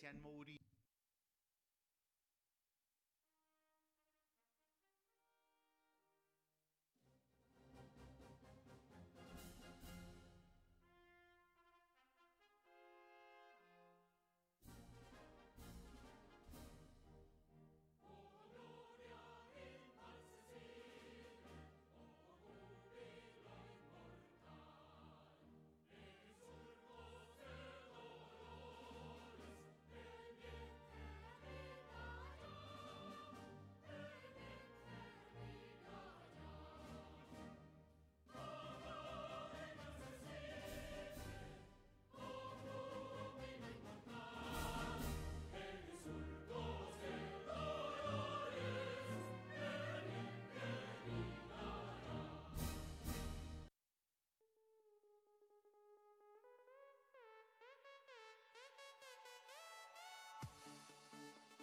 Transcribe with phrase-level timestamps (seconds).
[0.00, 0.79] sean Mourinho.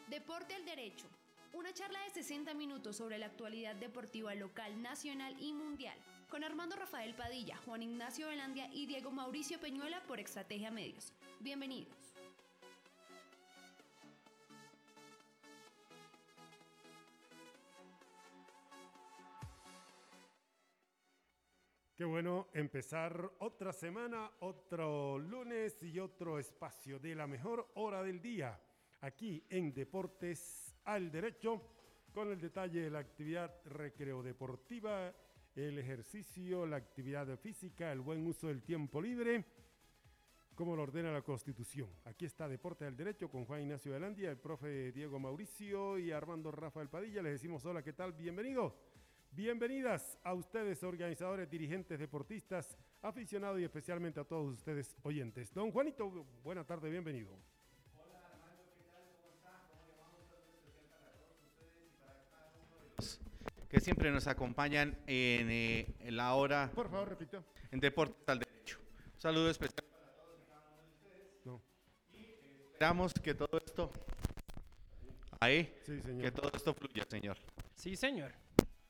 [0.09, 1.05] Deporte al Derecho.
[1.53, 5.97] Una charla de 60 minutos sobre la actualidad deportiva local, nacional y mundial.
[6.29, 11.11] Con Armando Rafael Padilla, Juan Ignacio Velandia y Diego Mauricio Peñuela por Estrategia Medios.
[11.41, 11.93] Bienvenidos.
[21.97, 28.21] Qué bueno empezar otra semana, otro lunes y otro espacio de la mejor hora del
[28.21, 28.57] día
[29.07, 31.61] aquí en Deportes al Derecho,
[32.13, 35.13] con el detalle de la actividad recreo deportiva,
[35.55, 39.45] el ejercicio, la actividad física, el buen uso del tiempo libre,
[40.53, 41.89] como lo ordena la Constitución.
[42.03, 46.51] Aquí está Deportes al Derecho con Juan Ignacio Velandia, el profe Diego Mauricio y Armando
[46.51, 47.21] Rafael Padilla.
[47.21, 48.11] Les decimos hola, ¿qué tal?
[48.11, 48.73] Bienvenidos.
[49.31, 55.53] Bienvenidas a ustedes, organizadores, dirigentes, deportistas, aficionados y especialmente a todos ustedes oyentes.
[55.53, 56.09] Don Juanito,
[56.43, 57.56] buena tarde, bienvenido.
[63.69, 67.43] Que siempre nos acompañan en, eh, en la hora Por favor, repito.
[67.71, 68.79] en Deportes al Derecho.
[69.13, 71.45] Un saludo especial para todos y cada uno de ustedes.
[71.45, 71.61] No.
[72.71, 73.91] Esperamos que todo esto,
[75.39, 76.21] ahí, Sí, señor.
[76.21, 77.37] que todo esto fluya, señor.
[77.75, 78.33] Sí, señor.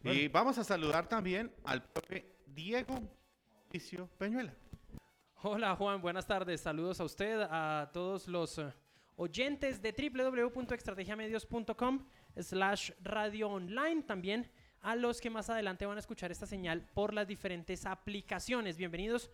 [0.04, 3.00] Y vamos a saludar también al profe Diego
[3.64, 4.54] Mauricio Peñuela.
[5.42, 6.62] Hola Juan, buenas tardes.
[6.62, 8.72] Saludos a usted, a todos los eh,
[9.18, 12.06] oyentes de www.estrategiamedios.com
[12.40, 14.04] slash radio online.
[14.04, 14.50] También
[14.88, 18.78] a los que más adelante van a escuchar esta señal por las diferentes aplicaciones.
[18.78, 19.30] Bienvenidos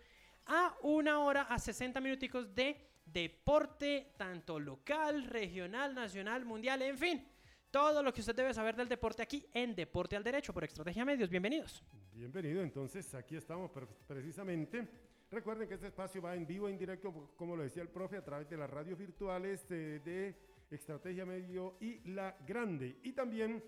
[0.46, 2.76] a una hora, a 60 minuticos de
[3.06, 7.28] deporte, tanto local, regional, nacional, mundial, en fin.
[7.70, 11.04] Todo lo que usted debe saber del deporte aquí en Deporte al Derecho por Estrategia
[11.04, 11.30] Medios.
[11.30, 11.84] Bienvenidos.
[12.12, 14.88] Bienvenido, entonces aquí estamos pre- precisamente.
[15.30, 18.24] Recuerden que este espacio va en vivo, en directo, como lo decía el profe, a
[18.24, 20.34] través de las radios virtuales eh, de
[20.68, 22.98] Estrategia Medio y La Grande.
[23.04, 23.62] Y también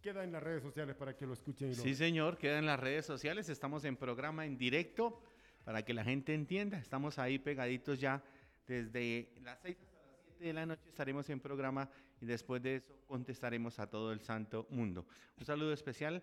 [0.00, 2.66] queda en las redes sociales para que lo escuchen y lo Sí, señor, queda en
[2.66, 3.48] las redes sociales.
[3.48, 5.20] Estamos en programa en directo
[5.64, 6.78] para que la gente entienda.
[6.78, 8.22] Estamos ahí pegaditos ya
[8.66, 10.88] desde las 6 hasta las 7 de la noche.
[10.88, 11.90] Estaremos en programa
[12.20, 15.06] y después de eso contestaremos a todo el santo mundo.
[15.38, 16.22] Un saludo especial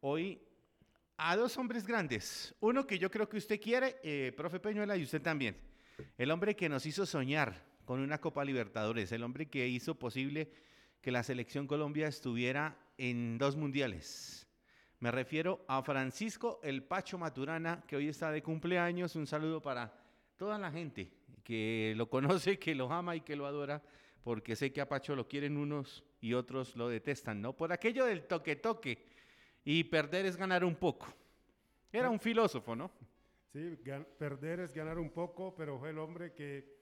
[0.00, 0.40] hoy
[1.16, 2.54] a dos hombres grandes.
[2.60, 5.56] Uno que yo creo que usted quiere, eh, profe Peñuela, y usted también.
[6.16, 9.10] El hombre que nos hizo soñar con una Copa Libertadores.
[9.12, 10.50] El hombre que hizo posible
[11.00, 14.46] que la selección Colombia estuviera en dos mundiales.
[14.98, 19.14] Me refiero a Francisco El Pacho Maturana, que hoy está de cumpleaños.
[19.14, 19.92] Un saludo para
[20.36, 21.12] toda la gente
[21.44, 23.82] que lo conoce, que lo ama y que lo adora,
[24.22, 27.52] porque sé que a Pacho lo quieren unos y otros lo detestan, ¿no?
[27.52, 28.98] Por aquello del toque-toque
[29.64, 31.06] y perder es ganar un poco.
[31.92, 32.90] Era un filósofo, ¿no?
[33.52, 33.78] Sí,
[34.18, 36.75] perder es ganar un poco, pero fue el hombre que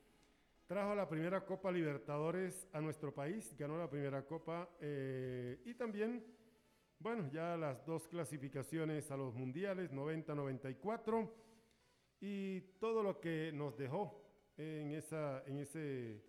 [0.66, 6.24] trajo la primera Copa Libertadores a nuestro país, ganó la primera Copa eh, y también,
[6.98, 11.30] bueno, ya las dos clasificaciones a los mundiales, 90-94,
[12.20, 14.22] y todo lo que nos dejó
[14.56, 16.22] en esa, en ese,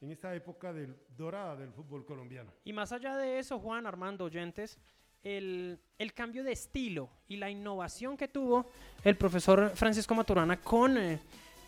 [0.00, 2.52] en esa época del, dorada del fútbol colombiano.
[2.64, 4.78] Y más allá de eso, Juan, Armando, oyentes,
[5.22, 5.78] el,
[6.14, 8.70] cambio de estilo y la innovación que tuvo
[9.04, 11.20] el profesor Francisco Maturana con, eh,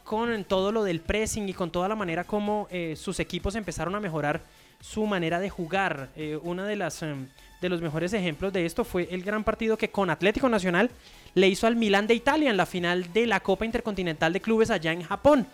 [0.04, 3.94] con todo lo del pressing y con toda la manera como eh, sus equipos empezaron
[3.94, 4.42] a mejorar
[4.80, 6.10] su manera de jugar.
[6.14, 7.26] Eh, uno de, las, em,
[7.60, 10.90] de los mejores ejemplos de esto fue el gran partido que con Atlético Nacional
[11.34, 14.70] le hizo al Milan de Italia en la final de la Copa Intercontinental de Clubes
[14.70, 15.46] allá en Japón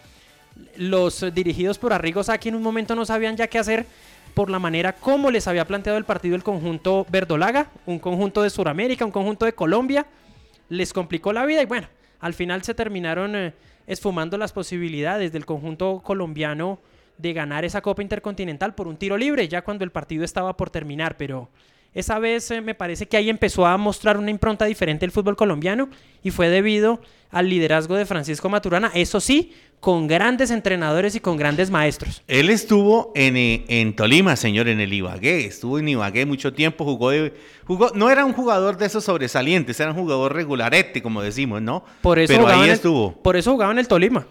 [0.76, 3.86] los dirigidos por Arrigo Sacchi en un momento no sabían ya qué hacer
[4.34, 8.50] por la manera como les había planteado el partido el conjunto verdolaga, un conjunto de
[8.50, 10.06] Sudamérica, un conjunto de Colombia,
[10.68, 11.88] les complicó la vida y bueno,
[12.20, 13.52] al final se terminaron eh,
[13.90, 16.78] esfumando las posibilidades del conjunto colombiano
[17.18, 20.70] de ganar esa Copa Intercontinental por un tiro libre, ya cuando el partido estaba por
[20.70, 21.48] terminar, pero
[21.94, 25.36] esa vez eh, me parece que ahí empezó a mostrar una impronta diferente el fútbol
[25.36, 25.88] colombiano
[26.22, 27.00] y fue debido
[27.30, 32.22] al liderazgo de Francisco Maturana, eso sí, con grandes entrenadores y con grandes maestros.
[32.26, 35.46] Él estuvo en, eh, en Tolima, señor, en el Ibagué.
[35.46, 37.32] Estuvo en Ibagué mucho tiempo, jugó, de-
[37.66, 41.82] jugó no era un jugador de esos sobresalientes, era un jugador regularete, como decimos, ¿no?
[42.02, 43.12] Por eso Pero ahí el- estuvo.
[43.12, 44.26] Por eso jugaba en el Tolima.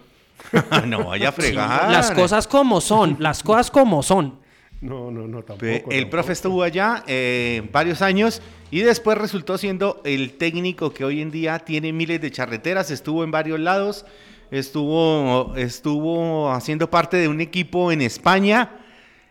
[0.86, 1.90] no vaya a Sí, fregar.
[1.90, 4.38] las cosas como son, las cosas como son.
[4.80, 5.66] No, no, no, tampoco.
[5.66, 6.10] El tampoco.
[6.10, 8.40] profe estuvo allá eh, varios años
[8.70, 13.22] y después resultó siendo el técnico que hoy en día tiene miles de charreteras, estuvo
[13.22, 14.06] en varios lados,
[14.50, 18.70] estuvo, estuvo haciendo parte de un equipo en España,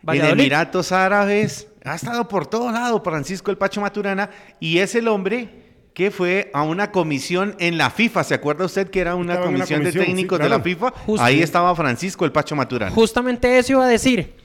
[0.01, 0.42] en Valladolid.
[0.42, 4.30] Emiratos Árabes, ha estado por todo lado Francisco el Pacho Maturana
[4.60, 5.50] y es el hombre
[5.94, 9.42] que fue a una comisión en la FIFA, ¿se acuerda usted que era una en
[9.42, 10.60] comisión, de sí, técnicos de la.
[10.62, 10.92] FIFA?
[10.92, 11.25] Justo.
[11.25, 12.92] Ahí estaba Francisco el Pacho Maturana.
[12.92, 14.39] Justamente eso iba a decir.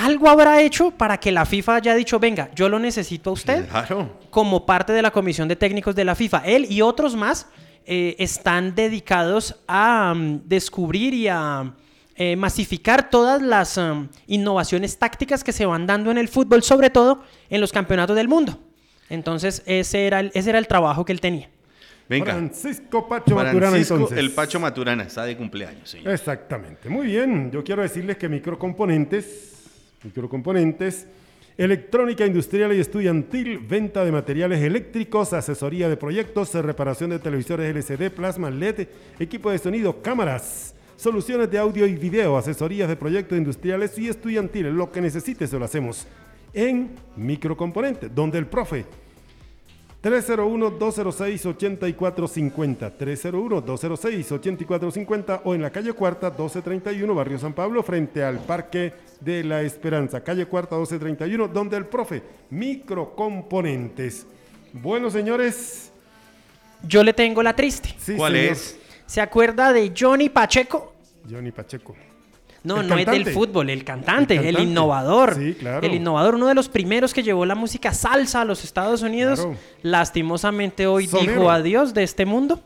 [0.00, 3.68] Algo habrá hecho para que la FIFA haya dicho, venga, yo lo necesito a usted
[3.68, 4.18] Claro.
[4.30, 6.42] como parte de la comisión de técnicos de la FIFA.
[6.46, 7.46] Él y otros más
[7.84, 11.72] eh, están dedicados a mm, descubrir y a
[12.14, 16.90] eh, masificar todas las mm, innovaciones tácticas que se van dando en el fútbol, sobre
[16.90, 18.58] todo en los campeonatos del mundo.
[19.08, 21.48] Entonces, ese era el, ese era el trabajo que él tenía.
[22.08, 22.32] Venga.
[22.32, 24.18] Francisco Pacho Maturana, Francisco, entonces.
[24.18, 26.12] el Pacho Maturana está de cumpleaños, señor.
[26.12, 26.88] Exactamente.
[26.88, 27.50] Muy bien.
[27.50, 29.57] Yo quiero decirles que microcomponentes,
[30.02, 31.06] microcomponentes,
[31.56, 38.10] electrónica industrial y estudiantil, venta de materiales eléctricos, asesoría de proyectos, reparación de televisores LCD,
[38.10, 38.86] plasma LED,
[39.18, 44.72] equipo de sonido, cámaras, soluciones de audio y video, asesorías de proyectos industriales y estudiantiles.
[44.72, 46.06] Lo que necesites se lo hacemos
[46.52, 48.86] en microcomponentes, donde el profe
[50.02, 59.42] 301-206-8450, 301-206-8450 o en la calle Cuarta 1231, Barrio San Pablo, frente al Parque de
[59.44, 64.26] la Esperanza, calle Cuarta 1231, donde el profe, microcomponentes.
[64.72, 65.90] Bueno, señores,
[66.86, 67.94] Yo le tengo la triste.
[67.98, 68.52] sí, ¿Cuál señor.
[68.52, 68.78] es?
[69.06, 70.92] ¿Se acuerda de Johnny Pacheco?
[71.28, 71.96] Johnny Pacheco.
[72.64, 75.36] No, El no es del fútbol, el cantante, El innovador.
[75.36, 75.86] Sí, claro.
[75.86, 79.40] El innovador, uno de los primeros que llevó la música salsa a los Estados Unidos.
[79.40, 79.56] Claro.
[79.82, 81.32] Lastimosamente hoy Sonero.
[81.32, 82.60] dijo adiós de este mundo.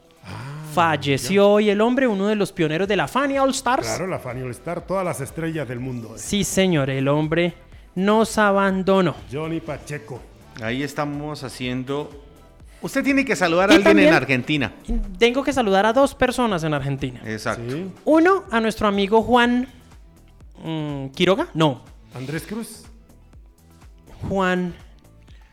[0.73, 3.87] Falleció hoy el hombre, uno de los pioneros de la Fania All Stars.
[3.87, 6.15] Claro, la Fanny All Star, todas las estrellas del mundo.
[6.17, 7.53] Sí, señor, el hombre
[7.95, 9.15] nos abandonó.
[9.31, 10.21] Johnny Pacheco.
[10.63, 12.11] Ahí estamos haciendo.
[12.81, 14.73] Usted tiene que saludar Y a alguien en Argentina.
[15.19, 17.21] Tengo que saludar a dos personas en Argentina.
[17.27, 17.71] Exacto.
[17.71, 17.91] Sí.
[18.07, 19.69] Uno, a nuestro amigo Juan
[20.63, 21.49] mm, Quiroga.
[21.55, 21.83] No,
[22.15, 22.85] Andrés Cruz.
[24.29, 24.75] Juan.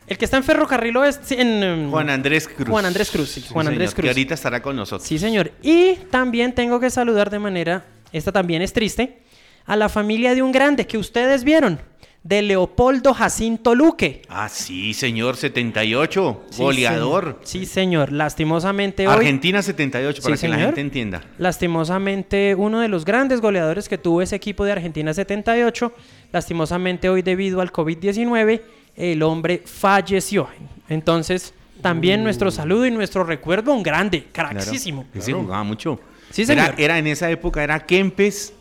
[0.06, 1.40] El que está en Ferrocarril Oeste.
[1.40, 2.68] En, mm, Juan Andrés Cruz.
[2.68, 4.04] Juan Andrés Cruz, sí, Juan Andrés Cruz.
[4.04, 5.06] Que ahorita estará con nosotros.
[5.06, 5.52] Sí, señor.
[5.62, 9.22] Y también tengo que saludar de manera, esta también es triste,
[9.66, 11.80] a la familia de un grande que ustedes vieron,
[12.22, 14.22] de Leopoldo Jacinto Luque.
[14.28, 16.42] Ah, sí, señor, 78.
[16.50, 17.24] Sí, goleador.
[17.24, 17.40] señor.
[17.44, 18.12] Sí, señor.
[18.12, 20.66] Lastimosamente hoy, Argentina 78, para Sí, que la señor.
[20.68, 21.22] gente entienda.
[21.38, 25.92] lastimosamente uno de los grandes goleadores que tuvo ese equipo de Argentina 78,
[26.32, 28.62] lastimosamente hoy debido al COVID-19,
[28.96, 30.48] el hombre falleció.
[30.88, 34.50] Entonces, también nuestro saludo y nuestro recuerdo a un grande, Claro.
[34.50, 35.06] craxísimo.
[35.18, 35.98] Se jugaba mucho.
[36.30, 36.74] Sí, Era- señor.
[36.80, 38.52] Era, en esa época, era Kempes,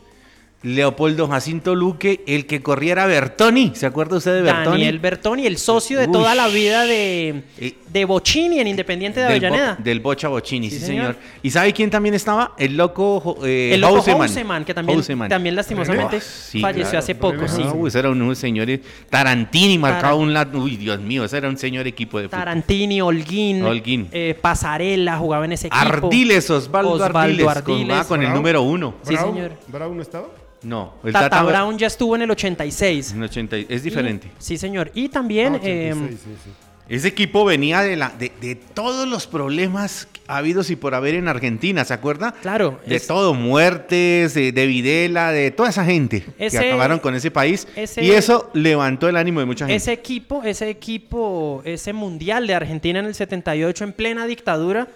[0.62, 3.72] Leopoldo Jacinto Luque, el que corría era Bertoni.
[3.76, 4.66] ¿Se acuerda usted de Bertoni?
[4.72, 6.12] Daniel Bertoni, el socio de Uy.
[6.12, 9.78] toda la vida de, Eh, de Bochini en Independiente de del, Bo- Avellaneda.
[9.82, 11.14] del Bocha Bochini, sí, Sí, señor.
[11.16, 11.18] señor.
[11.44, 12.56] ¿Y sabe quién también estaba?
[12.58, 14.18] El loco, eh, el loco Houseman.
[14.28, 15.30] Houseman, que también, Houseman.
[15.30, 17.00] también lastimosamente Ah, sí, falleció claro.
[17.00, 17.48] hace poco.
[17.48, 17.62] Sí.
[17.66, 18.70] Ah, uy, ese era un, un señor.
[18.70, 20.60] eh, Tarantini marcaba un lado.
[20.60, 22.38] Uy, Dios mío, ese era un señor equipo de fútbol.
[22.40, 24.10] Tarantini, Holguín, Holguín.
[24.12, 25.82] eh, Pasarela jugaba en ese equipo.
[25.82, 27.64] Ardiles, Osvaldo, Osvaldo Ardiles.
[27.64, 28.38] con- ah, con el Bravo.
[28.38, 28.96] número uno.
[29.04, 29.54] Sí, señor.
[29.70, 30.28] ¿Brown no estaba?
[30.62, 33.14] No, el Tata, Tata, Brown ya estuvo en el 86.
[33.14, 34.30] en 80, es Y- diferente.
[34.40, 34.92] sí, señor.
[34.94, 35.54] Y también...
[35.56, 36.50] Ah, 86, eh, sí, sí.
[36.90, 41.28] Ese equipo venía de, la, de, de todos los problemas habidos y por haber en
[41.28, 42.32] Argentina, ¿se acuerda?
[42.42, 46.98] Claro, De es- todo, muertes, de, de Videla, de toda esa gente Ese- que acabaron
[46.98, 47.68] con ese país.
[47.76, 49.76] ese- y eso levantó el ánimo de mucha gente.
[49.78, 54.88] Ese equipo, ese equipo, ese mundial de Argentina en el 78 en plena dictadura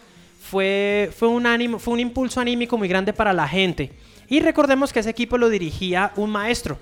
[0.41, 3.91] fue, fue, un ánimo, fue un impulso anímico muy grande para la gente.
[4.29, 6.77] Y recordemos que ese equipo lo dirigía un maestro.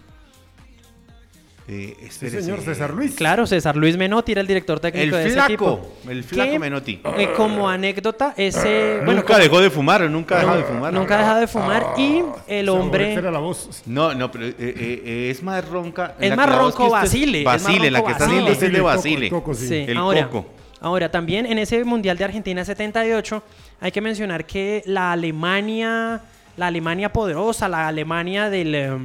[1.67, 2.41] Eh, Sí, espérese.
[2.41, 3.13] señor César Luis.
[3.15, 5.77] Claro, César Luis Menotti era el director El técnico de ese equipo.
[5.77, 7.01] flaco, el flaco Que, Menotti.
[7.17, 8.97] eh, como anécdota, ese...
[9.05, 10.91] bueno, nunca como- dejó de fumar, nunca dejó de fumar.
[10.93, 13.13] nunca ha dejado de fumar y el Esa hombre...
[13.13, 13.83] era la voz.
[13.85, 16.15] No, no, pero eh, eh, eh, es más ronca.
[16.19, 19.29] Es más ronco Basile, es Basile, la que está haciendo usted de el el Basile.
[19.29, 19.67] coco, sí.
[19.67, 20.49] Sí, El ahora, coco.
[20.81, 23.43] ahora también en ese Mundial de Argentina 78
[23.79, 26.21] hay que mencionar que la Alemania,
[26.57, 28.97] la Alemania poderosa, la Alemania del, eh,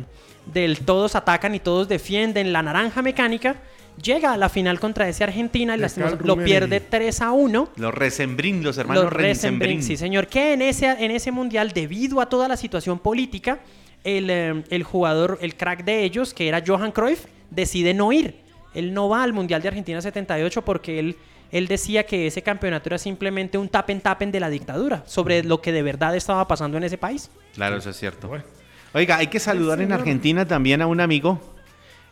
[0.53, 3.57] del todos atacan y todos defienden, la naranja mecánica,
[4.03, 5.81] llega a la final contra ese Argentina y
[6.25, 7.69] lo pierde 3 a 1.
[7.77, 9.83] Los Resembrín, los hermanos Los Resembrin, Resembrín.
[9.83, 13.61] sí señor, que en ese, en ese mundial, debido a toda la situación política,
[14.05, 18.37] el, eh, el jugador, el crack de ellos, que era Johan Cruyff, decide no ir.
[18.75, 21.17] Él no va al Mundial de Argentina 78 porque él,
[21.53, 25.73] él decía que ese campeonato era simplemente un tapen-tapen de la dictadura sobre lo que
[25.73, 27.31] de verdad estaba pasando en ese país.
[27.55, 28.29] Claro, eso es cierto.
[28.29, 28.45] Bueno.
[28.93, 29.93] Oiga, hay que saludar en.
[29.93, 31.41] Argentina también a un amigo,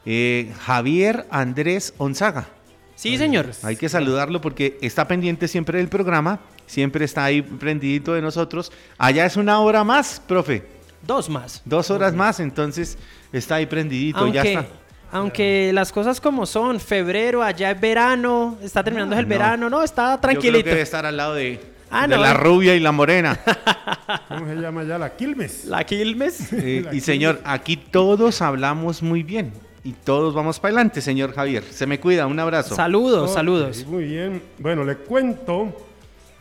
[0.04, 2.48] eh, Javier Andrés Onzaga.
[2.94, 3.50] Sí, señor.
[3.62, 8.70] Hay que saludarlo porque está pendiente siempre del programa, siempre está ahí prendidito de nosotros.
[8.98, 10.62] Allá es una hora más, profe,
[11.02, 11.60] Dos más.
[11.64, 12.96] dos horas más, entonces
[13.32, 14.66] está ahí prendidito, ya está.
[15.14, 19.28] Aunque las cosas como son, febrero, allá es verano, está terminando el no.
[19.28, 20.64] verano, no, está Yo creo tranquilito.
[20.64, 22.34] que debe estar al lado de, Ah, de no, la eh.
[22.34, 23.38] rubia y la morena.
[24.28, 24.98] ¿Cómo se llama ya?
[24.98, 25.64] La Quilmes.
[25.66, 26.52] La Quilmes.
[26.52, 29.52] Eh, y señor, aquí todos hablamos muy bien
[29.84, 31.62] y todos vamos para adelante, señor Javier.
[31.70, 32.74] Se me cuida, un abrazo.
[32.74, 33.86] Saludos, saludos.
[33.86, 34.42] Muy bien.
[34.58, 35.72] Bueno, le cuento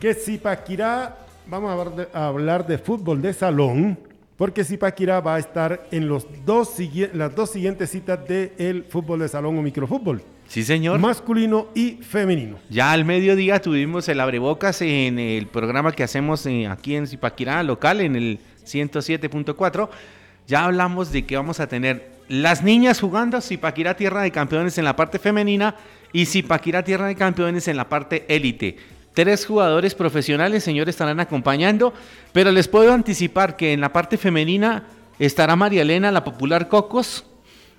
[0.00, 3.96] que Zipaquirá, vamos a hablar de, a hablar de fútbol de salón,
[4.36, 6.74] porque Zipaquirá va a estar en los dos,
[7.12, 10.98] las dos siguientes citas del fútbol de salón o microfútbol, Sí, señor.
[10.98, 12.58] masculino y femenino.
[12.68, 17.62] Ya al mediodía tuvimos el abrebocas en el programa que hacemos eh, aquí en Zipaquirá,
[17.62, 19.88] local, en el 107.4.
[20.46, 24.84] Ya hablamos de que vamos a tener las niñas jugando Zipaquirá Tierra de Campeones en
[24.84, 25.76] la parte femenina
[26.12, 28.76] y Zipaquirá Tierra de Campeones en la parte élite.
[29.14, 31.94] Tres jugadores profesionales, señores, estarán acompañando,
[32.32, 34.84] pero les puedo anticipar que en la parte femenina
[35.20, 37.24] estará María Elena, la popular Cocos,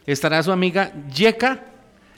[0.06, 1.60] estará su amiga Yeka,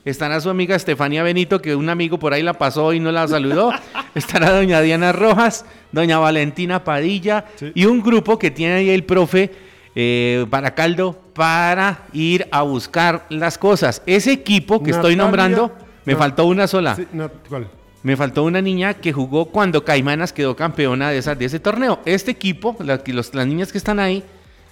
[0.06, 3.28] estará su amiga Estefanía Benito, que un amigo por ahí la pasó y no la
[3.28, 3.72] saludó,
[4.16, 7.72] estará doña Diana Rojas, doña Valentina Padilla Sí.
[7.74, 9.52] y un grupo que tiene ahí el profe
[9.96, 14.04] eh, Baracaldo para ir a buscar las cosas.
[14.06, 16.20] Ese equipo que estoy nombrando, me no.
[16.20, 16.96] faltó una sola.
[16.96, 17.68] Sí, no, ¿cuál?
[18.08, 22.00] Me faltó una niña que jugó cuando Caimanas quedó campeona de, esa, de ese torneo.
[22.06, 24.24] Este equipo, la los- las niñas que están ahí,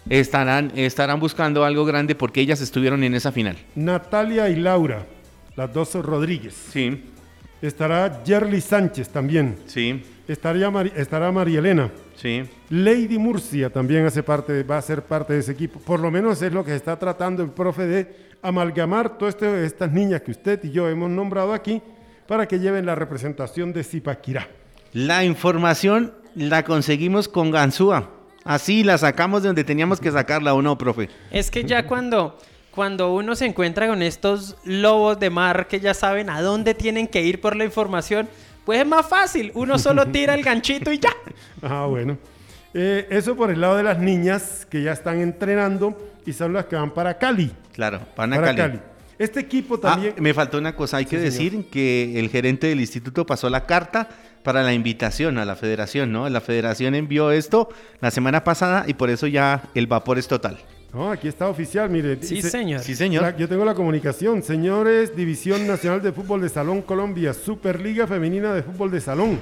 [0.10, 3.58] estarán, estarán buscando algo grande porque ellas estuvieron en esa final.
[3.76, 5.06] Natalia y Laura,
[5.58, 6.54] las dos Rodríguez.
[6.72, 7.04] Sí,
[7.62, 9.58] Estará Yerly Sánchez también.
[9.66, 11.92] sí, Estaría estará María Elena.
[12.16, 12.42] sí.
[12.70, 15.82] Lady Murcia también hace parte, va a ser parte de ese equipo.
[15.82, 19.92] Por lo menos es lo que está tratando el profe de amalgamar todas este- estas
[19.92, 21.82] niñas que usted y yo hemos nombrado aquí
[22.28, 24.48] para que lleven la representación de Zipaquirá.
[24.94, 28.10] La información la conseguimos con Ganzúa.
[28.44, 31.10] Así la sacamos de donde teníamos que sacarla, ¿o no, profe?
[31.32, 32.38] Es que ya cuando,
[32.72, 37.08] cuando uno se encuentra con estos lobos de mar que ya saben a dónde tienen
[37.08, 38.30] que ir por la información,
[38.64, 39.52] pues es más fácil.
[39.56, 41.10] Uno solo tira el ganchito y ya.
[41.62, 42.18] Ah, bueno.
[42.74, 46.66] Eh, eso por el lado de las niñas que ya están entrenando y son las
[46.66, 47.52] que van para Cali.
[47.74, 48.58] Claro, Pana Para Cali.
[48.58, 48.95] Cali.
[49.18, 50.14] Este equipo Ah, también...
[50.20, 54.10] me faltó una cosa, hay que decir que el gerente del instituto pasó la carta
[54.44, 56.28] para la invitación a la federación, ¿no?
[56.30, 57.70] La federación envió esto
[58.02, 60.58] la semana pasada y por eso ya el vapor es total.
[60.94, 62.18] No, aquí está oficial, mire.
[62.22, 62.82] Sí, señor.
[62.82, 63.22] Sí, señor.
[63.24, 64.42] La- yo tengo la comunicación.
[64.44, 69.40] Señores, División Nacional de Fútbol de Salón Colombia, Superliga Femenina de Fútbol de Salón.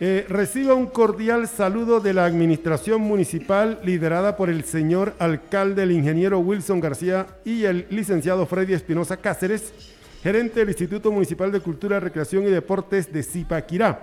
[0.00, 5.92] Eh, reciba un cordial saludo de la administración municipal liderada por el señor alcalde, el
[5.92, 9.72] ingeniero Wilson García y el licenciado Freddy Espinosa Cáceres,
[10.20, 14.02] gerente del Instituto Municipal de Cultura, Recreación y Deportes de Zipaquirá.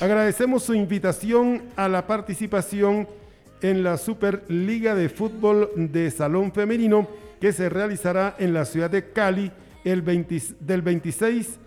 [0.00, 3.06] Agradecemos su invitación a la participación
[3.60, 7.08] en la Superliga de Fútbol de Salón Femenino
[7.42, 9.52] que se realizará en la ciudad de Cali
[9.84, 11.58] el 20 del 26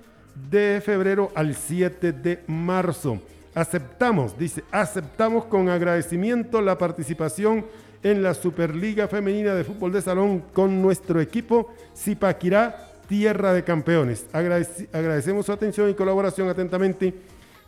[0.50, 3.22] de febrero al 7 de marzo.
[3.64, 7.66] Aceptamos, dice, aceptamos con agradecimiento la participación
[8.02, 14.28] en la Superliga Femenina de Fútbol de Salón con nuestro equipo Zipaquirá, Tierra de Campeones.
[14.32, 17.14] Agradec- agradecemos su atención y colaboración atentamente.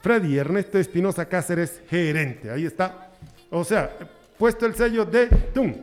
[0.01, 2.50] Freddy Ernesto Espinosa Cáceres, gerente.
[2.50, 3.10] Ahí está.
[3.50, 3.91] O sea,
[4.38, 5.74] puesto el sello de ¡tum!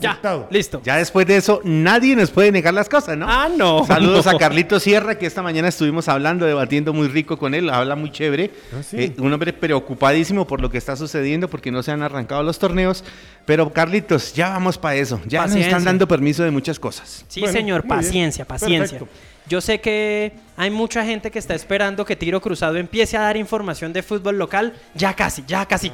[0.00, 0.46] Ya, Aceptado.
[0.50, 0.80] listo.
[0.84, 3.26] Ya después de eso, nadie nos puede negar las cosas, ¿no?
[3.28, 3.86] Ah, no.
[3.86, 4.32] Saludos no.
[4.32, 8.10] a Carlito Sierra, que esta mañana estuvimos hablando, debatiendo muy rico con él, habla muy
[8.12, 8.50] chévere.
[8.72, 8.96] Ah, sí.
[8.98, 12.58] Eh, un hombre preocupadísimo por lo que está sucediendo, porque no se han arrancado los
[12.58, 13.02] torneos.
[13.46, 15.20] Pero Carlitos, ya vamos para eso.
[15.26, 15.68] Ya nos Paciencia.
[15.70, 17.24] están dando permiso de muchas cosas.
[17.28, 17.96] Sí, Bueno, señor, bien.
[17.96, 18.98] paciencia, paciencia.
[18.98, 19.08] Perfecto.
[19.48, 23.38] Yo sé que hay mucha gente que está esperando que Tiro Cruzado empiece a dar
[23.38, 24.74] información de fútbol local.
[24.94, 25.90] Ya casi, ya casi.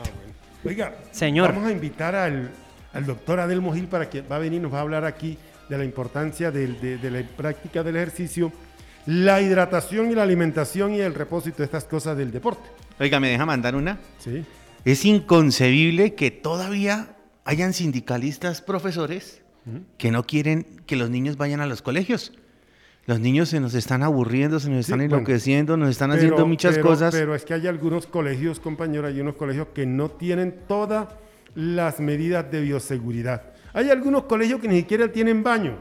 [0.64, 1.52] Oiga, Señor.
[1.52, 2.50] vamos a invitar al,
[2.94, 5.36] al doctor Adelmo Gil para que va a venir y nos va a hablar aquí
[5.68, 8.52] de la importancia del- de, de la práctica del ejercicio,
[9.06, 12.62] la hidratación y la alimentación y el reposo y todas estas cosas del deporte.
[13.00, 13.98] Oiga, ¿me deja mandar una?
[14.18, 14.44] ¿sí?
[14.84, 19.42] Es inconcebible que todavía hayan sindicalistas profesores
[19.98, 22.32] que no quieren que los niños vayan a los colegios.
[23.06, 26.86] Los niños se nos están aburriendo, se nos están enloqueciendo, nos están haciendo muchas pero-
[26.88, 27.14] cosas.
[27.14, 31.08] Pero es que hay algunos colegios, compañero, hay unos colegios que no tienen todas
[31.54, 33.42] las medidas de bioseguridad.
[33.72, 35.76] Hay algunos colegios que ni siquiera tienen baño,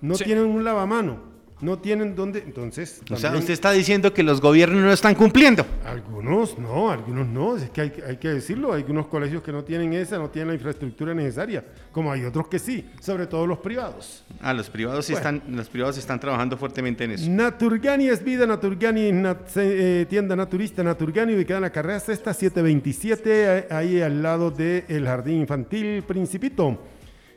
[0.00, 0.24] no Sí.
[0.24, 1.31] tienen un lavamano,
[1.62, 2.40] no tienen dónde.
[2.40, 5.64] Entonces, o sea, usted está diciendo que los gobiernos no están cumpliendo.
[5.86, 9.52] Algunos no, algunos no, es que hay, que- hay que decirlo, hay algunos colegios que
[9.52, 13.46] no tienen esa, no tienen la infraestructura necesaria, como hay otros que sí, sobre todo
[13.46, 14.24] los privados.
[14.40, 15.28] Ah, los privados sí Bueno.
[15.38, 17.30] están, los privados están trabajando fuertemente en eso.
[17.30, 23.20] Naturgani es vida, Naturgani nat- eh, tienda naturista, Naturgani ubicada en la carrera sexta 727,
[23.58, 26.78] eh, ahí al lado del jardín infantil Principito.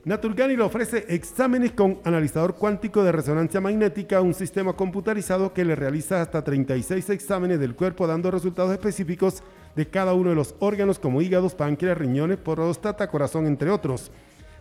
[0.05, 5.75] Naturgani le ofrece exámenes con analizador cuántico de resonancia magnética, un sistema computarizado que le
[5.75, 9.41] realiza hasta 36 exámenes del cuerpo dando resultados específicos
[9.75, 14.11] de cada uno de los órganos como hígados, páncreas, riñones, próstata, corazón, entre otros.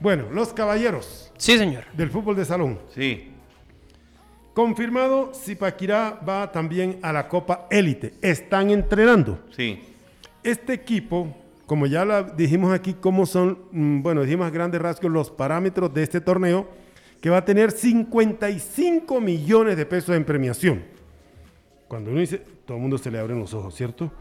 [0.00, 1.84] Bueno, los caballeros Sí, señor.
[1.96, 2.78] del fútbol de salón.
[2.94, 3.32] Sí.
[4.54, 8.14] Confirmado, Zipaquirá va también a la Copa Élite.
[8.22, 9.38] Están entrenando.
[9.56, 9.80] Sí.
[10.42, 11.34] Este equipo,
[11.66, 15.92] como ya la dijimos aquí, cómo son, mm, bueno, dijimos a grandes rasgos los parámetros
[15.94, 16.66] de este torneo,
[17.20, 20.84] que va a tener 55 millones de pesos en premiación.
[21.88, 24.12] Cuando uno dice, todo el mundo se le abren los ojos, ¿cierto?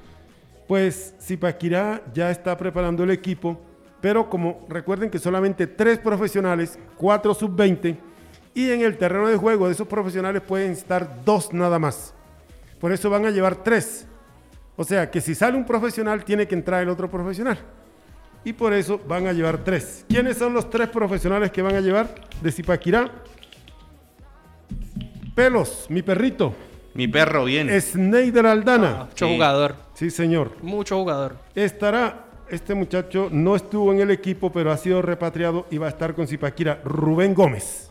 [0.68, 3.60] Pues Zipaquirá ya está preparando el equipo,
[4.01, 7.98] pero como recuerden que solamente tres profesionales, cuatro sub-20,
[8.54, 12.13] y en el terreno de juego de esos profesionales pueden estar dos nada más.
[12.80, 14.07] Por eso van a llevar tres.
[14.75, 17.60] O sea que si sale un profesional, tiene que entrar el otro profesional.
[18.43, 20.05] Y por eso van a llevar tres.
[20.07, 23.11] ¿Quiénes son los tres profesionales que van a llevar de Zipaquirá?
[25.35, 26.53] Pelos, mi perrito.
[26.93, 27.69] Mi perro, bien.
[27.79, 29.05] Sneider Aldana.
[29.09, 29.33] Mucho Sí.
[29.33, 29.75] jugador.
[29.93, 30.51] Sí, señor.
[30.63, 31.35] Mucho jugador.
[31.53, 35.89] Estará, este muchacho no estuvo en el equipo, pero ha sido repatriado y va a
[35.89, 36.81] estar con Zipaquirá.
[36.83, 37.86] Rubén Gómez.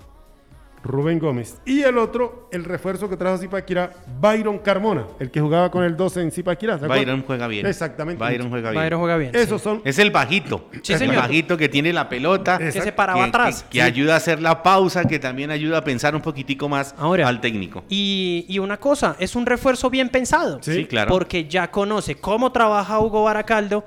[0.87, 1.59] Rubén Gómez.
[1.65, 5.97] Y el otro, el refuerzo que trajo Zipaquirá, Byron Carmona, el que jugaba con el
[5.97, 6.77] 12 en Zipaquirá.
[6.77, 7.67] Byron juega bien.
[7.67, 8.23] Exactamente.
[8.23, 8.83] Byron juega bien.
[8.83, 9.35] Byron juega bien.
[9.35, 9.65] Esos sí.
[9.65, 10.69] son Es el bajito.
[10.83, 12.55] Sí, el bajito que tiene la pelota.
[12.55, 12.97] Es- que se Exacto.
[12.97, 13.63] paraba que, atrás.
[13.65, 16.95] que- que ayuda a hacer la pausa, que también ayuda a pensar un poquitico más
[16.99, 17.27] Ahora.
[17.29, 17.85] al técnico.
[17.89, 20.59] Y, y una cosa, es un refuerzo bien pensado.
[20.63, 20.73] Sí.
[20.75, 21.11] Sí, claro.
[21.11, 23.85] Porque ya conoce cómo trabaja Hugo Baracaldo,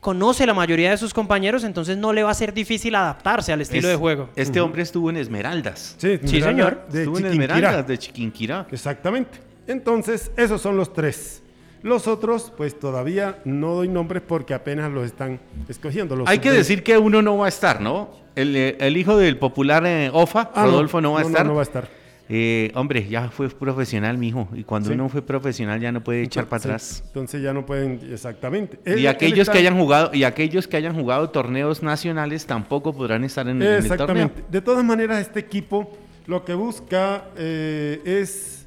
[0.00, 3.60] conoce la mayoría de sus compañeros, entonces no le va a ser difícil adaptarse al
[3.60, 4.28] estilo Es- de juego.
[4.36, 5.96] Este hombre estuvo en Esmeraldas.
[5.98, 6.86] Sí, Sí, señor.
[6.90, 7.26] De estuvo en.
[7.26, 8.66] Esmeraldas de Chiquinquirá.
[8.70, 9.40] Exactamente.
[9.66, 11.42] Entonces, esos son los tres.
[11.82, 16.16] Los otros, pues todavía no doy nombres porque apenas los están escogiendo.
[16.16, 16.56] Los Hay que sub-20.
[16.58, 18.10] decir que uno no va a estar, ¿no?
[18.34, 21.46] El, eh, el hijo del popular eh, OFA, Ah, Rodolfo, no, va a no, estar.
[21.46, 21.88] No, va a estar.
[22.30, 24.48] Eh, hombre, ya fue profesional, mijo.
[24.54, 24.94] Y cuando Sí.
[24.94, 27.02] uno fue profesional ya no puede echar para Sí, atrás.
[27.06, 28.78] Entonces ya no pueden, exactamente.
[28.84, 32.92] Él- Y aquellos está- que hayan jugado y aquellos que hayan jugado torneos nacionales tampoco
[32.92, 33.92] podrán estar en, en el torneo.
[33.94, 34.44] Exactamente.
[34.50, 35.90] De todas maneras, este equipo
[36.26, 38.66] lo que busca eh, es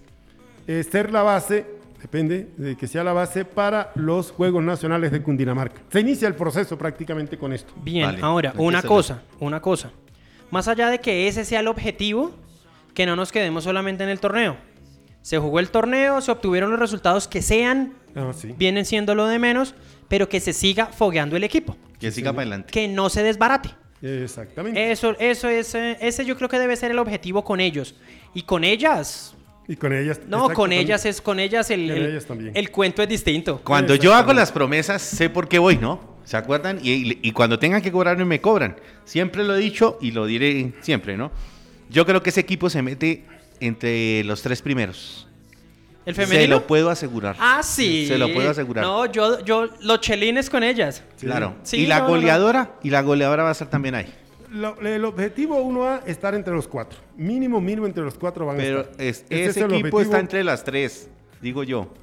[0.68, 1.66] eh, ser la base,
[2.02, 5.82] depende de que sea la base para los Juegos Nacionales de Cundinamarca.
[5.92, 7.72] Se inicia el proceso prácticamente con esto.
[7.84, 9.92] Bien, Vale, ahora, una cosa, una cosa.
[10.50, 12.32] Más allá de que ese sea el objetivo,
[12.94, 14.58] que no nos quedemos solamente en el torneo.
[15.22, 18.54] Se jugó el torneo, se obtuvieron los resultados que sean, Ah, sí.
[18.58, 19.76] vienen siendo lo de menos,
[20.08, 22.72] pero que se siga fogueando el equipo, Que siga para adelante.
[22.72, 23.70] que no se desbarate.
[24.02, 24.92] Exactamente.
[24.92, 27.96] Eso, eso es, eh, ese yo creo que debe ser el objetivo con ellos.
[28.34, 29.36] Y con ellas,
[29.68, 30.20] Y con ellas.
[30.28, 32.52] no, exacto, con ellas es, con ellas el, Con el- ellas también.
[32.56, 33.62] el cuento es distinto.
[33.64, 36.10] Cuando yo hago las promesas, sé por qué voy, ¿no?
[36.26, 36.80] ¿Se acuerdan?
[36.82, 38.76] Y, y- y cuando tengan que cobrarme, me cobran.
[39.06, 41.32] Siempre lo he dicho y lo diré siempre, ¿no?
[41.92, 43.26] Yo creo que ese equipo se mete
[43.60, 45.28] entre los tres primeros.
[46.06, 46.56] El Se femenino.
[46.56, 47.36] lo puedo asegurar.
[47.40, 48.08] Ah, sí.
[48.08, 48.84] Se lo puedo asegurar.
[48.84, 51.04] No, yo, yo, los chelines con ellas.
[51.20, 51.56] Claro.
[51.64, 52.16] Sí, y la no, no, no.
[52.16, 54.12] goleadora, y la goleadora va a estar también ahí.
[54.50, 56.98] Lo- el objetivo 1A es estar entre los cuatro.
[57.16, 59.02] Mínimo, mínimo entre los cuatro van a Pero estar.
[59.02, 61.08] es- es ese equipo está entre las tres,
[61.42, 61.94] digo yo.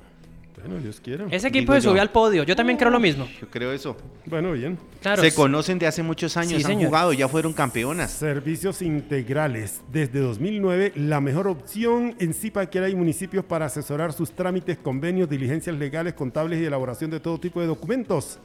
[0.60, 1.26] Bueno, Dios quiera.
[1.30, 2.02] Ese equipo Digo se subió yo.
[2.02, 2.42] al podio.
[2.44, 3.26] Yo también creo lo mismo.
[3.40, 3.96] Yo creo eso.
[4.26, 4.78] Bueno, bien.
[5.00, 5.22] Claro.
[5.22, 6.86] Se conocen de hace muchos años, Sí, han señor.
[6.88, 8.10] jugado, ya fueron campeonas.
[8.10, 9.80] Servicios integrales.
[9.92, 15.76] Desde 2009, la mejor opción en Zipaquera y municipios para asesorar sus trámites, convenios, diligencias
[15.76, 18.38] legales, contables y elaboración de todo tipo de documentos.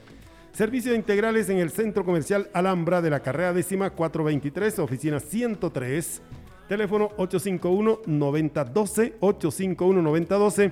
[0.54, 6.22] Servicios integrales en el Centro Comercial Alhambra de la carrera décima 423, oficina 103.
[6.70, 10.72] Teléfono 851-9012, 851-9012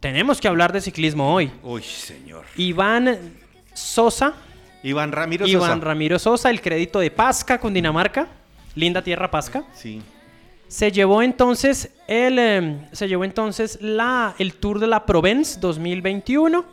[0.00, 1.52] Tenemos que hablar de ciclismo hoy.
[1.62, 2.46] Uy, señor.
[2.56, 3.16] Iván
[3.74, 4.34] Sosa.
[4.82, 5.84] Iván Ramiro Iván Sosa.
[5.84, 8.26] Ramiro Sosa, el crédito de Pasca, Cundinamarca.
[8.74, 9.62] Linda tierra Pasca.
[9.72, 10.02] Sí.
[10.68, 16.64] Se llevó entonces el, eh, se llevó entonces la, el Tour de la Provence 2021.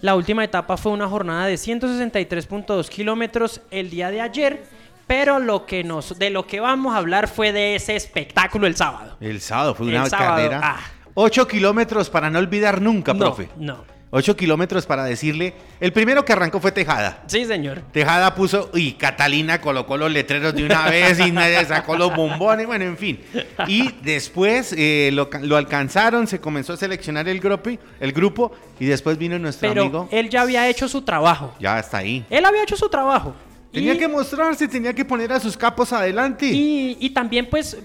[0.00, 4.64] La última etapa fue una jornada de 163.2 kilómetros el día de ayer.
[5.06, 8.76] Pero lo que nos, de lo que vamos a hablar fue de ese espectáculo el
[8.76, 9.16] sábado.
[9.20, 10.60] El sábado fue El una sábado, carrera.
[10.62, 10.80] ah.
[11.14, 13.48] Ocho kilómetros para no olvidar nunca, No, profe.
[13.56, 13.84] no.
[14.14, 15.54] Ocho kilómetros para decirle.
[15.80, 17.22] El primero que arrancó fue Tejada.
[17.28, 17.80] Sí, señor.
[17.92, 22.66] Tejada puso, y Catalina colocó los letreros de una vez y nadie sacó los bombones,
[22.66, 23.18] bueno, en fin.
[23.66, 27.70] Y después eh, lo, lo alcanzaron, se comenzó a seleccionar el grupo,
[28.00, 30.08] el grupo y después vino nuestro Pero amigo.
[30.12, 31.54] él ya había hecho su trabajo.
[31.58, 32.22] Ya está ahí.
[32.28, 33.34] Él había hecho su trabajo.
[33.72, 36.44] Tenía y, que mostrarse, tenía que poner a sus capos adelante.
[36.52, 37.78] y, y también, pues,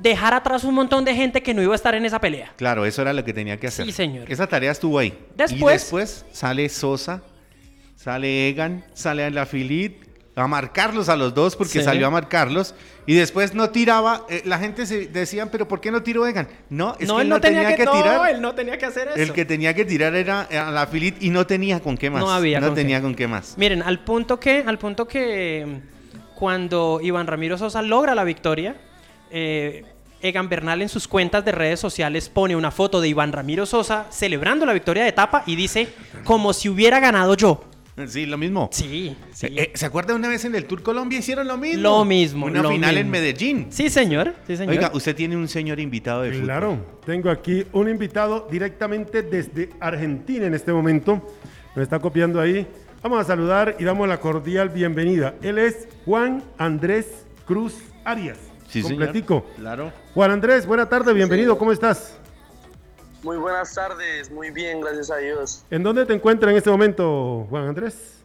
[0.00, 2.52] dejar atrás un montón de gente que no iba a estar en esa pelea.
[2.56, 3.86] Claro, eso era lo que tenía que hacer.
[3.86, 4.30] Sí, señor.
[4.30, 5.16] Esa tarea estuvo ahí.
[5.36, 7.22] Después- y después sale Sosa,
[7.96, 11.82] sale Egan, sale la Filit a marcarlos a los dos porque Sí.
[11.84, 14.24] salió a marcarlos y después no tiraba.
[14.30, 16.48] eh, la gente se decían, pero ¿por qué no tiró Egan?
[16.70, 18.30] No, es no, que él no tenía, que, no, tirar.
[18.30, 19.18] él no tenía que hacer eso.
[19.18, 22.20] El que tenía que tirar era a la Filit y no tenía con qué más.
[22.22, 23.02] No había con tenía qué.
[23.02, 23.54] con qué más.
[23.58, 25.80] Miren, al punto que, al punto que
[26.36, 28.76] cuando Iván Ramiro Sosa logra la victoria,
[29.30, 29.84] eh,
[30.22, 34.06] Egan Bernal en sus cuentas de redes sociales pone una foto de Iván Ramiro Sosa
[34.10, 35.88] celebrando la victoria de etapa y dice,
[36.24, 37.64] como si hubiera ganado yo.
[38.06, 38.68] Sí, lo mismo.
[38.72, 39.46] Sí, sí.
[39.46, 41.82] Eh, eh, ¿Se acuerda una vez en el Tour Colombia hicieron lo mismo?
[41.82, 43.12] Lo mismo, Una lo final en mismo.
[43.12, 43.66] Medellín.
[43.70, 44.34] Sí, señor.
[44.46, 44.74] Sí, señor.
[44.74, 46.44] Oiga, usted tiene un señor invitado de fútbol.
[46.44, 51.26] Claro, tengo aquí un invitado directamente desde Argentina en este momento.
[51.74, 52.66] Me está copiando ahí.
[53.02, 55.34] Vamos a saludar y damos la cordial bienvenida.
[55.42, 58.38] Él es Juan Andrés Cruz Arias.
[58.70, 58.98] Sí, señor.
[59.06, 59.44] completico.
[59.56, 59.92] Claro.
[60.14, 61.58] Juan Andrés, buena tarde, bienvenido.
[61.58, 62.16] ¿Cómo estás?
[63.22, 65.64] Muy buenas tardes, muy bien, gracias a Dios.
[65.70, 68.16] ¿En dónde te encuentras en este momento, Juan Andrés?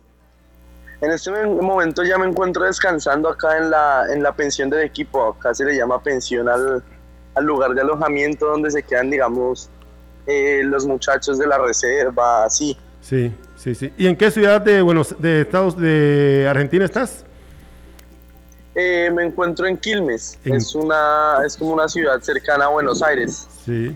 [1.01, 4.81] En este mo- momento ya me encuentro descansando acá en la, en la pensión del
[4.85, 5.33] equipo.
[5.37, 6.81] Acá se le llama pensión al,
[7.33, 9.69] al lugar de alojamiento donde se quedan, digamos,
[10.27, 12.77] eh, los muchachos de la reserva, así.
[13.01, 13.91] Sí, sí, sí.
[13.97, 17.24] ¿Y en qué ciudad de Buenos de Estados de Argentina estás?
[18.75, 23.01] Eh, me encuentro en Quilmes, En- es, una, es como una ciudad cercana a Buenos
[23.01, 23.47] Aires.
[23.65, 23.95] Sí.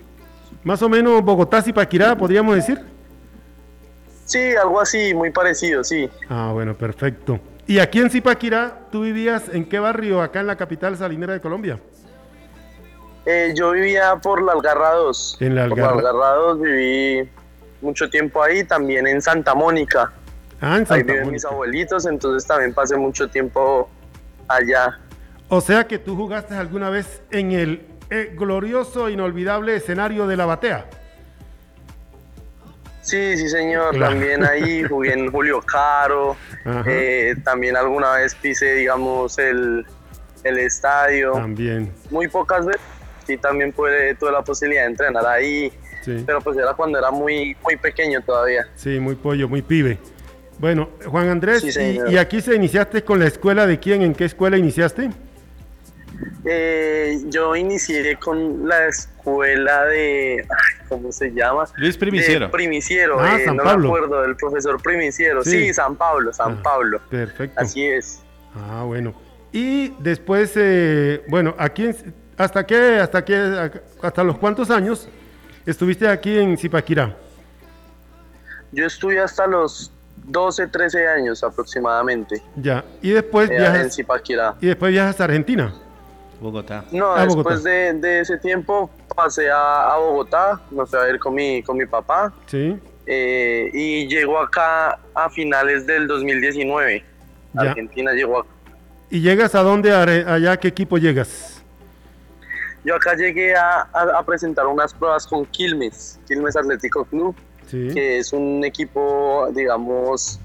[0.63, 2.79] Más o menos Bogotá, Zipaquirá, podríamos decir.
[4.25, 6.09] Sí, algo así, muy parecido, sí.
[6.29, 7.39] Ah, bueno, perfecto.
[7.67, 11.41] ¿Y aquí en Zipaquirá, tú vivías en qué barrio acá en la capital salinera de
[11.41, 11.79] Colombia?
[13.25, 15.37] Eh, yo vivía por la Algarra 2.
[15.41, 16.09] En la Por la Algarra.
[16.09, 17.29] Algarra 2 viví
[17.81, 20.11] mucho tiempo ahí, también en Santa Mónica.
[20.61, 23.89] Ah, en Ahí Santa viven mis abuelitos, entonces también pasé mucho tiempo
[24.49, 24.99] allá.
[25.47, 30.45] O sea que tú jugaste alguna vez en el eh, glorioso inolvidable escenario de la
[30.45, 30.85] batea.
[33.01, 33.95] Sí, sí, señor.
[33.95, 34.13] Claro.
[34.13, 36.35] También ahí jugué en Julio Caro.
[36.85, 39.85] Eh, también alguna vez pisé, digamos, el,
[40.43, 41.33] el estadio.
[41.33, 41.91] También.
[42.11, 42.81] Muy pocas veces.
[43.25, 45.73] Sí, también pude, tuve la posibilidad de entrenar ahí.
[46.03, 46.23] Sí.
[46.25, 48.67] Pero pues era cuando era muy, muy pequeño todavía.
[48.75, 49.97] Sí, muy pollo, muy pibe.
[50.59, 54.01] Bueno, Juan Andrés, Sí, y- aquí se iniciaste con la escuela de quién?
[54.01, 55.09] ¿En qué escuela iniciaste?
[56.45, 60.45] Eh, yo inicié con la escuela de...
[60.49, 61.63] ay, ¿Cómo se llama?
[61.77, 62.51] Luis De Primiciero.
[62.51, 63.79] Primiciero, Ah, eh, San no Pablo.
[63.91, 65.43] me acuerdo del profesor Primiciero.
[65.43, 65.51] Sí.
[65.67, 66.61] Sí, San Pablo, San Ah.
[66.63, 66.99] Pablo.
[67.09, 67.59] Perfecto.
[67.59, 68.21] Así es.
[68.53, 69.13] Ah, bueno.
[69.53, 71.89] Y después, eh, bueno, aquí,
[72.37, 75.07] ¿hasta qué, hasta qué, hasta los cuántos años
[75.65, 77.15] estuviste aquí en Zipaquirá?
[78.71, 79.91] Yo estuve hasta los
[80.31, 82.83] 12, 13 años aproximadamente Ya.
[83.01, 84.55] Y después eh, en viajas, Zipaquirá.
[84.61, 85.73] y después viajas a Argentina.
[86.39, 86.85] Bogotá.
[86.91, 87.59] No, después Bogotá.
[87.69, 91.75] de, de ese tiempo pasé a, a Bogotá, me fui a ver con mi, con
[91.77, 92.77] mi papá Sí.
[93.05, 97.03] eh, y llegó acá a finales del 2019.
[97.53, 97.61] Ya.
[97.61, 98.49] Argentina llegó acá.
[99.09, 99.91] ¿Y llegas a dónde?
[99.91, 101.61] Allá, ¿a qué equipo llegas?
[102.85, 107.35] Yo acá llegué a, a- a presentar unas pruebas con Quilmes, Quilmes Atlético Club,
[107.69, 107.89] Sí.
[107.93, 110.39] que es un equipo, digamos,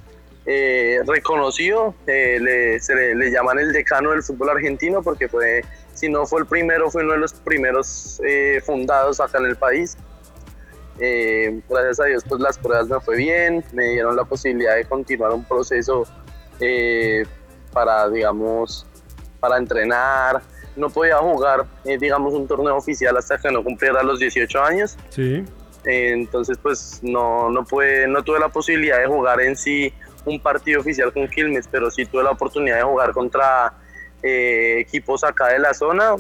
[0.47, 5.65] eh, reconocido, eh, le, se le, le llaman el decano del fútbol argentino porque fue,
[5.95, 9.57] si no fue el primero, fue uno de los primeros eh, fundados acá en el
[9.57, 9.97] país.
[10.99, 14.85] Eh, gracias a Dios, pues las pruebas me fue bien, me dieron la posibilidad de
[14.85, 16.05] continuar un proceso
[16.61, 17.25] eh,
[17.73, 18.87] para, digamos,
[19.41, 20.41] para entrenar,
[20.77, 24.97] no podía jugar, eh, digamos, un torneo oficial hasta que no cumpliera los 18 años.
[25.11, 25.45] Sí.
[25.85, 29.93] Entonces, pues no, no, pude, no tuve la posibilidad de jugar en sí
[30.25, 33.75] un partido oficial con Quilmes, pero sí tuve la oportunidad de jugar contra
[34.23, 36.17] eh, equipos acá de la zona,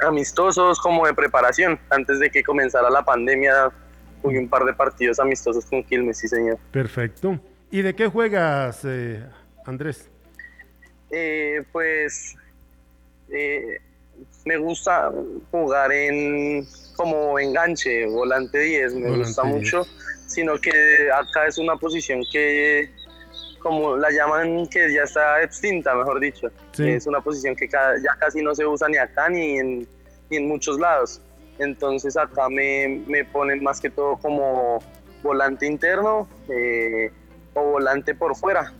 [0.00, 1.78] amistosos como de preparación.
[1.90, 3.70] Antes de que comenzara la pandemia,
[4.22, 6.58] jugué un par de partidos amistosos con Quilmes, sí, señor.
[6.70, 7.38] Perfecto.
[7.70, 9.22] ¿Y de qué juegas, eh,
[9.66, 10.08] Andrés?
[11.10, 12.34] Eh, pues
[13.28, 13.80] eh,
[14.44, 15.12] me gusta
[15.50, 19.86] jugar en como enganche, volante 10, me gusta mucho,
[20.26, 20.70] sino que
[21.12, 22.90] acá es una posición que
[23.58, 26.48] como la llaman que ya está extinta, mejor dicho.
[26.78, 29.88] Es una posición que ya casi no se usa ni acá ni en,
[30.30, 31.20] ni en muchos lados.
[31.58, 34.78] Entonces acá me, me, ponen más que todo como
[35.22, 37.10] volante interno eh,
[37.54, 38.72] o volante por fuera.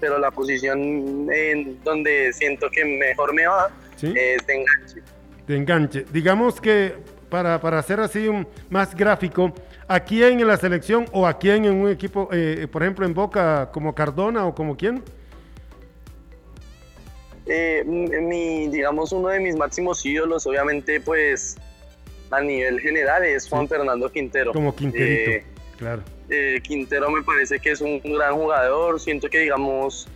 [0.00, 3.70] Pero la posición en donde siento que mejor me va
[4.08, 5.02] es de enganche.
[5.46, 6.06] De enganche.
[6.12, 6.94] Digamos que
[7.28, 9.52] para, para hacer así un, más gráfico,
[9.92, 13.12] ¿A quién en la selección o a quién en un equipo, eh, por ejemplo, en
[13.12, 15.02] Boca, como Cardona o como quién?
[17.44, 21.56] Eh, mi, digamos, uno de mis máximos ídolos, obviamente, pues
[22.30, 24.54] a nivel general, es Juan Fernando Quintero.
[24.54, 25.44] Como Quinterito, eh,
[25.76, 26.02] claro.
[26.62, 28.98] Quintero me parece que es un gran jugador.
[28.98, 30.08] Siento que, digamos,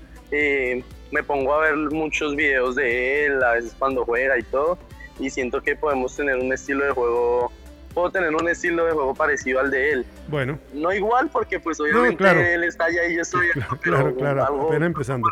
[1.10, 4.78] me pongo a ver muchos videos de él, a veces cuando juega y todo,
[5.18, 7.52] y siento que podemos tener un estilo de juego
[7.96, 10.06] puedo tener un estilo de juego parecido al de él.
[10.28, 10.58] Bueno.
[10.74, 14.84] No igual porque pues obviamente él está allá y yo estoy acá, Claro, claro, pero
[14.84, 15.26] empezando.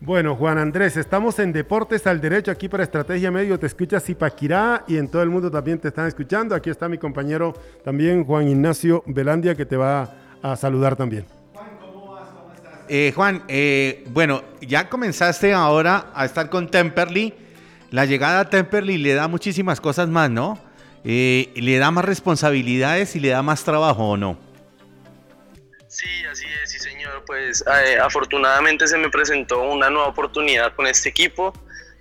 [0.00, 3.58] Bueno, Juan Andrés, estamos en Deportes al Derecho aquí para Estrategia Medio.
[3.58, 6.54] Te escucha Zipaquirá y en todo el mundo también te están escuchando.
[6.54, 7.52] Aquí está mi compañero
[7.84, 11.26] también, Juan Ignacio Velandia, que te va a saludar también.
[12.92, 17.32] Eh, Juan, eh, bueno, ya comenzaste ahora a estar con Temperley.
[17.92, 20.58] La llegada a Temperley le da muchísimas cosas más, ¿no?
[21.04, 24.36] Eh, ¿le da más responsabilidades y le da más trabajo o no?
[25.86, 27.22] Sí, así es, sí señor.
[27.28, 27.64] Pues
[28.02, 31.52] afortunadamente se me presentó una nueva oportunidad con este equipo.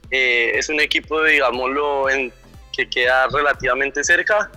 [0.10, 2.08] Es un equipo, digámoslo,
[2.76, 4.50] que queda relativamente cerca,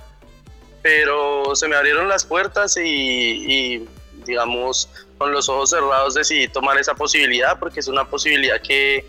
[0.81, 3.87] pero se me abrieron las puertas y,
[4.25, 4.89] digamos,
[5.23, 9.09] con los ojos cerrados decidí tomar esa posibilidad porque es una posibilidad que,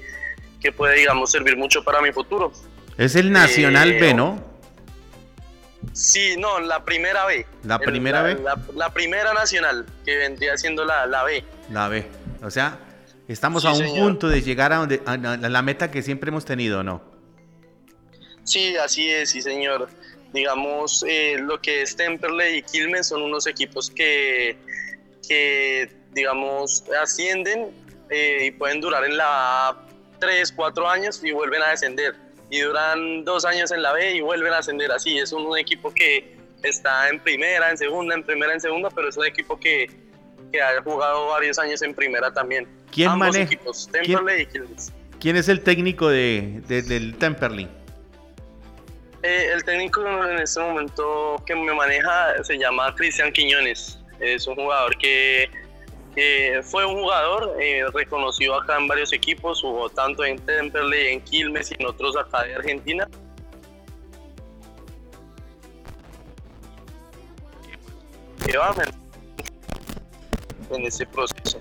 [0.62, 2.52] que puede, digamos, servir mucho para mi futuro.
[3.00, 4.40] Es el Nacional B, ¿no?
[5.94, 7.48] Sí, no, la primera B.
[7.64, 8.38] ¿La primera B?
[8.76, 11.44] La, primera nacional, que vendría siendo la, la, B.
[11.72, 12.06] La B.
[12.44, 12.78] O sea,
[13.28, 16.84] estamos a un punto de llegar a, donde, a, la meta que siempre hemos tenido,
[16.84, 17.02] ¿no?
[18.44, 19.90] Sí, así es, sí, señor.
[20.32, 24.58] Digamos, eh, lo que es Temperley y Quilmes son unos equipos que,
[25.28, 27.72] que digamos, ascienden
[28.10, 29.78] eh, y pueden durar en la
[30.20, 32.16] 3, 4 años y vuelven a descender
[32.54, 35.18] y duran dos años en la B y vuelven a ascender así.
[35.18, 39.18] Es un, equipo que está en primera, en segunda, en primera, en segunda, pero es
[39.18, 39.90] un equipo que,
[40.52, 42.68] que ha jugado varios años en primera también.
[42.92, 47.68] ¿Quién Ambos equipos, Temperley ¿Quién, y ¿Quién es el técnico de, del Temperley?
[49.24, 53.98] Eh, el técnico en este momento que me maneja se llama Cristian Quiñones.
[54.20, 55.50] Es un jugador que
[56.64, 61.72] fue un jugador eh, reconocido acá en varios equipos, jugó tanto en Temperley, en Quilmes
[61.72, 63.08] y en otros acá de Argentina.
[70.70, 71.60] en ese proceso.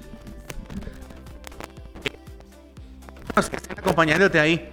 [3.35, 4.69] que están acompañándote ahí?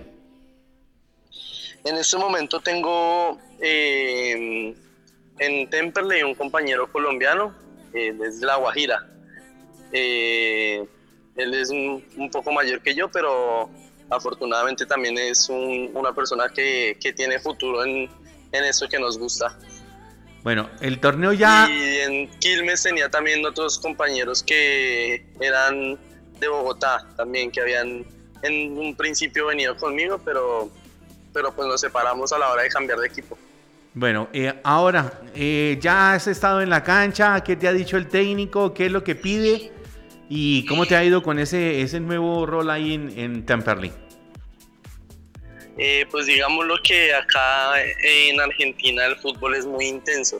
[1.85, 4.75] En este momento tengo eh,
[5.39, 7.53] en Temperley un compañero colombiano
[7.93, 9.07] eh, desde La Guajira.
[9.91, 10.86] Eh,
[11.36, 13.69] él es un, poco mayor que yo, pero
[14.10, 18.10] afortunadamente también es una persona que, tiene futuro en,
[18.52, 19.58] eso que nos gusta.
[20.43, 21.67] Bueno, el torneo ya...
[21.69, 25.97] Y en Quilmes tenía también otros compañeros que eran
[26.39, 28.06] de Bogotá también, que habían
[28.41, 30.69] en un principio venido conmigo, pero,
[31.34, 33.38] pero pues nos separamos a la hora de cambiar de equipo.
[33.93, 38.08] Bueno, eh, ahora, eh, ya has estado en la cancha, ¿qué te ha dicho el
[38.08, 38.73] técnico?
[38.73, 39.71] ¿Qué es lo que pide?
[40.29, 43.91] ¿Y cómo te ha ido con ese, ese nuevo rol ahí en, en Temperley?
[45.81, 50.39] Eh, pues digámoslo que acá en Argentina el fútbol es muy intenso.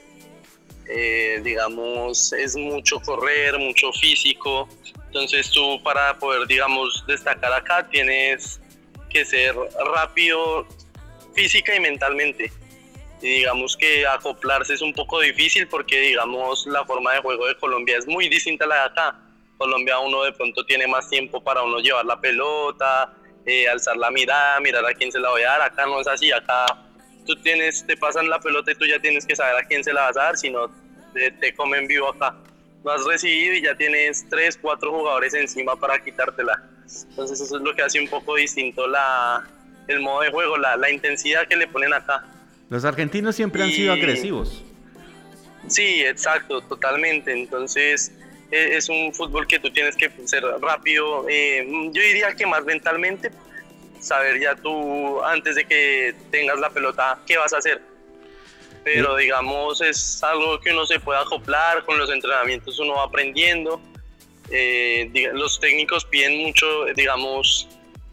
[0.88, 4.70] Eh, digamos, es mucho correr, mucho físico.
[5.08, 8.62] Entonces tú para poder, digamos, destacar acá tienes
[9.10, 9.56] que ser
[9.96, 10.68] rápido
[11.34, 12.52] física y mentalmente.
[13.24, 17.56] Y digamos que acoplarse es un poco difícil porque, digamos, la forma de juego de
[17.56, 19.29] Colombia es muy distinta a la de acá
[19.64, 23.14] Colombia uno de pronto tiene más tiempo para uno llevar la pelota,
[23.46, 25.62] eh, alzar la mirada, mirar a quién se la voy a dar.
[25.64, 26.66] Acá no es así, acá
[27.28, 29.92] tú tienes, te pasan la pelota y tú ya tienes que saber a quién se
[29.92, 30.72] la vas a dar, si no
[31.14, 32.36] te, te comen vivo acá.
[32.86, 36.64] No has recibido y ya tienes tres, cuatro jugadores encima para quitártela.
[37.10, 39.46] Entonces eso es lo que hace un poco distinto la,
[39.90, 42.26] el modo de juego, la, la intensidad que le ponen acá.
[42.70, 44.64] Los argentinos siempre han sido Y- agresivos.
[45.68, 47.34] Sí, exacto, totalmente.
[47.34, 48.14] Entonces
[48.52, 51.28] es un fútbol que tú tienes que ser rápido.
[51.30, 53.32] eh, yo diría que más mentalmente,
[54.00, 57.82] saber ya tú antes de que tengas la pelota qué vas a hacer.
[58.84, 63.82] Pero digamos es algo que uno se puede acoplar, con los entrenamientos uno va aprendiendo.
[64.52, 67.68] Eh, los técnicos piden mucho, digamos,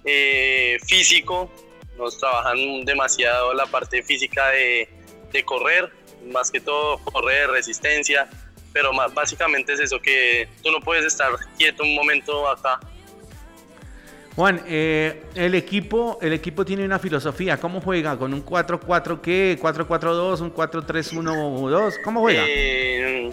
[0.05, 1.51] eh, físico,
[1.96, 4.88] nos trabajan demasiado la parte física de,
[5.33, 5.90] de correr,
[6.31, 8.29] más que todo correr, resistencia,
[8.76, 12.78] pero más, básicamente es eso, que tú no puedes estar quieto un momento acá.
[14.34, 17.58] Juan, eh, el equipo, el equipo tiene una filosofía.
[17.58, 18.18] ¿Cómo juega?
[18.18, 19.58] ¿Con un 4-4 qué?
[19.58, 20.42] ¿4-4-2?
[20.42, 22.02] ¿Un 4-3-1-2?
[22.04, 22.44] ¿Cómo juega?
[22.46, 23.32] Eh,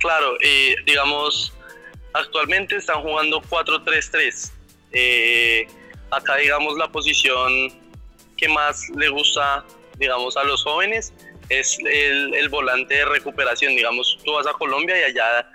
[0.00, 1.52] claro, eh, digamos,
[2.14, 4.52] actualmente están jugando 4-3-3.
[4.92, 5.66] Eh,
[6.10, 7.52] acá, digamos, la posición
[8.38, 9.66] que más le gusta,
[9.98, 11.12] digamos, a los jóvenes
[11.48, 13.74] es el, el volante de recuperación.
[13.76, 15.48] Digamos, tú vas a Colombia y allá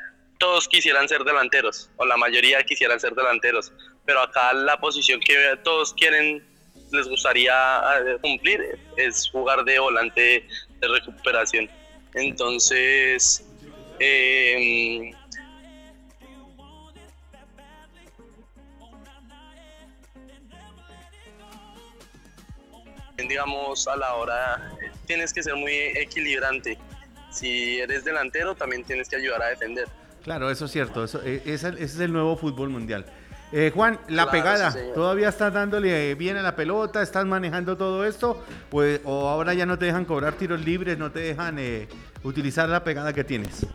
[0.44, 3.72] todos quisieran ser delanteros, o la mayoría quisieran ser delanteros,
[4.06, 6.46] pero acá la posición que todos quieren,
[6.92, 10.46] les gustaría eh, cumplir es jugar de volante
[10.80, 11.70] de recuperación.
[12.14, 13.46] Entonces,
[14.00, 15.12] eh,
[23.18, 24.72] digamos, a la hora
[25.06, 26.78] tienes que ser muy equilibrante.
[27.32, 29.88] Si eres delantero, también tienes que ayudar a defender.
[30.24, 31.04] Claro, eso es cierto.
[31.04, 33.06] Eso, eh, ese, es el nuevo fútbol mundial.
[33.52, 34.80] Eh, Juan, la Claro, pegada, sí.
[34.96, 37.04] ¿todavía estás dándole bien a la pelota?
[37.04, 38.44] ¿Estás manejando todo esto?
[38.70, 40.98] Pues, ¿O ahora ya no te dejan cobrar tiros libres?
[40.98, 41.88] ¿No te dejan eh,
[42.24, 43.66] utilizar la pegada que tienes?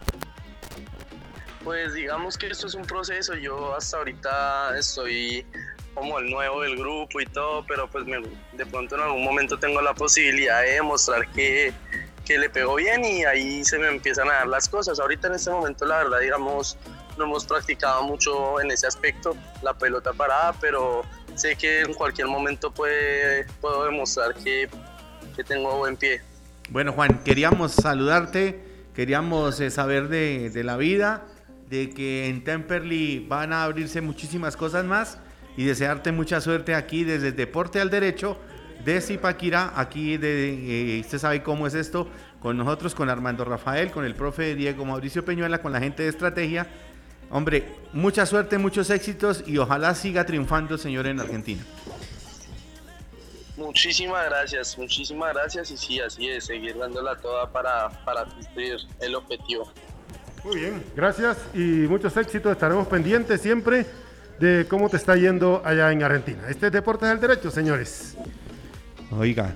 [1.62, 3.35] Pues digamos que esto es un proceso.
[3.35, 5.44] Yo hasta ahorita estoy
[5.99, 9.59] como el nuevo del grupo y todo, pero pues me- de pronto en algún momento
[9.59, 11.73] tengo la posibilidad de demostrar que,
[12.25, 14.99] que le pego bien y ahí se me empiezan a dar las cosas.
[15.01, 16.77] Ahorita en este momento la verdad, digamos,
[17.17, 21.03] no hemos practicado mucho en ese aspecto, la pelota parada, pero
[21.35, 24.69] sé que en cualquier momento puede, puedo demostrar que,
[25.35, 26.21] que tengo buen pie.
[26.71, 28.63] Bueno, Juan, queríamos saludarte,
[28.95, 31.25] queríamos eh, saber de, de la vida,
[31.71, 35.19] de que en Temperley van a abrirse muchísimas cosas más
[35.59, 38.38] y desearte mucha suerte aquí desde el Deporte al Derecho
[38.85, 42.07] de Zipaquirá, aquí de, eh, usted sabe cómo es esto,
[42.38, 46.11] con nosotros, con Armando Rafael, con el profe Diego Mauricio Peñuela, con la gente de
[46.11, 46.68] estrategia.
[47.29, 51.64] Hombre, mucha suerte, muchos éxitos y ojalá siga triunfando, señor, en Argentina.
[53.57, 59.16] Muchísimas gracias, muchísimas gracias y sí, así es, seguir dándola toda para, para cumplir el
[59.16, 59.68] objetivo.
[60.44, 62.53] Muy bien, gracias y muchos éxitos.
[62.53, 63.85] Estaremos pendientes siempre
[64.38, 66.40] de cómo te está yendo allá en Argentina.
[66.48, 68.16] Este es Deportes del Derecho, señores.
[69.11, 69.55] Oiga,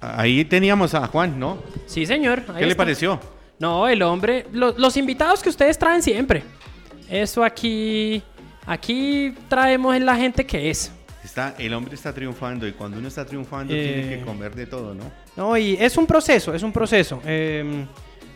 [0.00, 1.58] ahí teníamos a Juan, ¿no?
[1.86, 2.40] Sí, señor.
[2.48, 2.76] ahí ¿Qué le está.
[2.82, 3.20] pareció?
[3.58, 6.42] No, el hombre, lo- los invitados que ustedes traen siempre.
[7.08, 8.22] Eso aquí,
[8.66, 10.90] aquí traemos la gente que es.
[11.22, 13.92] Está, el hombre está triunfando y cuando uno está triunfando Eh.
[14.02, 15.10] tiene que comer de todo, ¿no?
[15.36, 17.22] No, y es un proceso, es un proceso.
[17.24, 17.86] Eh,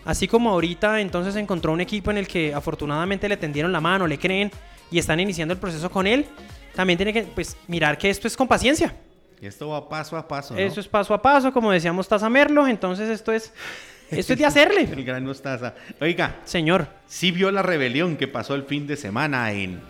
[0.05, 4.07] así como ahorita entonces encontró un equipo en el que afortunadamente le tendieron la mano,
[4.07, 4.51] le creen
[4.91, 6.27] y están iniciando el proceso con él,
[6.75, 8.95] también tiene que pues, mirar que esto es con paciencia.
[9.41, 10.61] Esto va paso a paso, ¿no?
[10.61, 13.53] Eso es paso a paso, como decíamos Taza Merlo, entonces esto es,
[14.11, 14.83] esto es de hacerle.
[14.93, 15.75] El gran mostaza.
[16.01, 16.89] Oiga, Señor.
[17.07, 19.81] sí vio la rebelión que pasó el fin de semana en,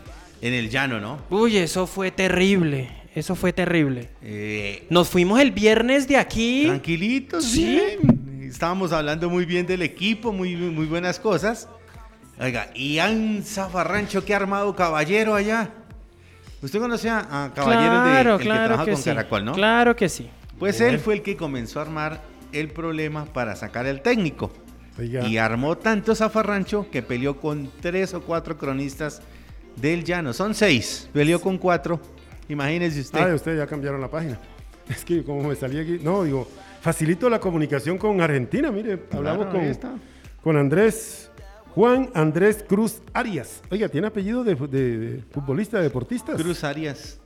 [0.42, 1.20] en el llano, ¿no?
[1.30, 4.10] Uy, eso fue terrible, eso fue terrible.
[4.22, 6.64] Eh, Nos fuimos el viernes de aquí.
[6.66, 7.64] tranquilitos, Sí.
[7.64, 8.42] bien.
[8.50, 11.68] Estábamos hablando muy bien del equipo, muy, muy buenas cosas.
[12.40, 15.70] Oiga, y un zafarrancho que ha armado Caballero allá.
[16.62, 19.10] ¿Usted conoce a, Caballero de, claro, el que claro trabaja que con sí.
[19.10, 19.52] Caracol, no?
[19.52, 20.28] Claro que sí.
[20.58, 22.20] Pues él fue el que comenzó a armar
[22.52, 24.50] el problema para sacar al técnico.
[24.98, 29.22] Oiga, Y armó tanto zafarrancho que peleó con tres o cuatro cronistas
[29.76, 30.32] del llano.
[30.32, 31.08] Son seis.
[31.12, 32.00] Peleó con cuatro.
[32.48, 33.20] Imagínese usted.
[33.20, 34.38] ah, ustedes ya cambiaron la página.
[34.88, 36.48] Es que como me salía aquí, no, digo,
[36.80, 40.00] facilito la comunicación con Argentina, mire, hablamos Claro, con,
[40.42, 41.27] con Andrés,
[41.74, 43.62] Juan Andrés Cruz Arias.
[43.70, 46.34] Oiga, ¿tiene apellido de, de- de futbolista, deportista?
[46.34, 47.18] Cruz Arias.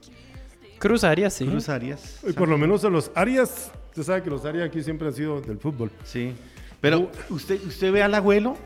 [0.78, 1.46] Cruz Arias, sí.
[1.46, 2.18] Cruz Arias.
[2.28, 5.14] Y por lo menos a los Arias, usted sabe que los Arias aquí siempre han
[5.14, 5.90] sido del fútbol.
[6.04, 6.32] Sí.
[6.80, 8.56] Pero usted, usted ve al abuelo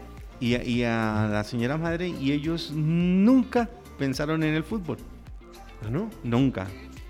[0.41, 3.68] y a, y a la señora madre y ellos nunca
[3.99, 4.97] pensaron en el fútbol.
[5.85, 6.11] ¿Ah, no?
[6.24, 6.66] Nunca.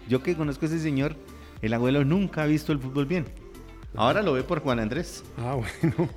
[0.08, 1.14] Yo que conozco a ese señor,
[1.62, 3.26] el abuelo nunca ha visto el fútbol bien.
[3.94, 5.22] Ahora lo ve por Juan Andrés.
[5.38, 6.10] Ah, bueno.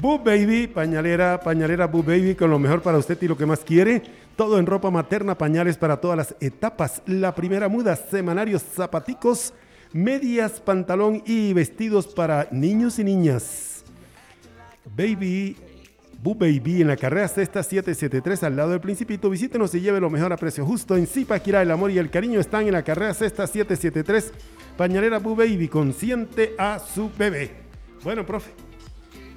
[0.00, 3.60] Boo Baby, pañalera, pañalera Boo Baby, con lo mejor para usted y lo que más
[3.60, 4.02] quiere.
[4.34, 7.02] Todo en ropa materna, pañales para todas las etapas.
[7.04, 9.52] La primera muda, semanarios, zapaticos,
[9.92, 13.84] medias, pantalón y vestidos para niños y niñas.
[14.96, 15.58] Baby,
[16.22, 19.28] Boo Baby en la carrera sexta 773 al lado del Principito.
[19.28, 20.96] Visítenos y lleve lo mejor a precio justo.
[20.96, 24.32] En Zipaquirá, el amor y el cariño están en la carrera sexta 773.
[24.78, 27.50] Pañalera Boo Baby, consiente a su bebé.
[28.02, 28.69] Bueno, profe.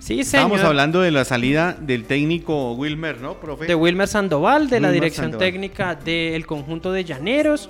[0.04, 0.48] Sí, señor.
[0.48, 3.68] Estamos hablando de la salida del técnico Wilmer, ¿no, profe?
[3.68, 5.48] de Wilmer Sandoval, de la dirección Sandoval.
[5.48, 7.70] técnica del conjunto de Llaneros,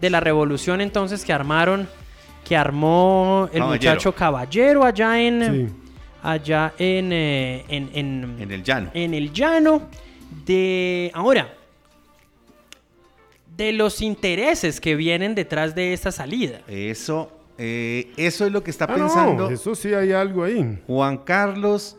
[0.00, 1.88] de la revolución entonces que armaron,
[2.44, 3.92] que armó el Caballero.
[3.92, 5.74] muchacho Caballero allá en, Sí.
[6.24, 8.90] allá en, eh, en, en- En el llano.
[8.92, 9.82] en el llano.
[10.44, 11.54] De ahora,
[13.56, 16.60] de los intereses que vienen detrás de esta salida.
[16.66, 20.78] Eso, eh, eso es lo que está Ah, no, pensando eso sí hay algo ahí.
[20.86, 21.96] Juan Carlos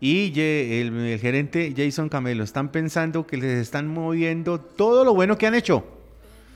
[0.00, 2.42] y el, el gerente Jason Camelo.
[2.44, 5.84] Están pensando que les están moviendo todo lo bueno que han hecho.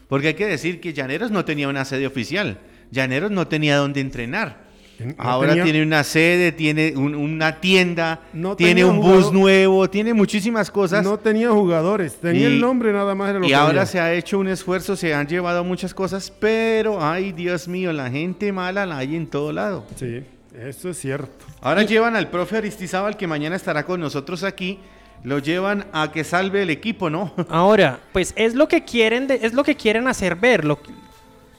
[0.08, 2.60] Porque hay que decir que Llaneros no tenía una sede oficial.
[2.90, 4.65] Llaneros no tenía dónde entrenar.
[4.98, 9.88] No Ahora tenía- tiene una sede, tiene un- una tienda, No tiene un bus nuevo,
[9.90, 11.04] tiene muchísimas cosas.
[11.04, 13.30] No tenía jugadores, tenía Y- el nombre nada más.
[13.30, 13.86] Era lo y que ahora había.
[13.86, 18.10] se ha hecho un esfuerzo, se han llevado muchas cosas, pero ay Dios mío, la
[18.10, 19.84] gente mala la hay en todo lado.
[19.96, 20.22] Sí,
[20.58, 21.44] eso es cierto.
[21.60, 24.78] Ahora llevan al profe Aristizábal, que mañana estará con nosotros aquí,
[25.24, 27.34] lo llevan a que salve el equipo, ¿no?
[27.48, 30.64] Ahora, pues es lo que quieren, de- es lo que quieren hacer ver.
[30.64, 30.78] Lo,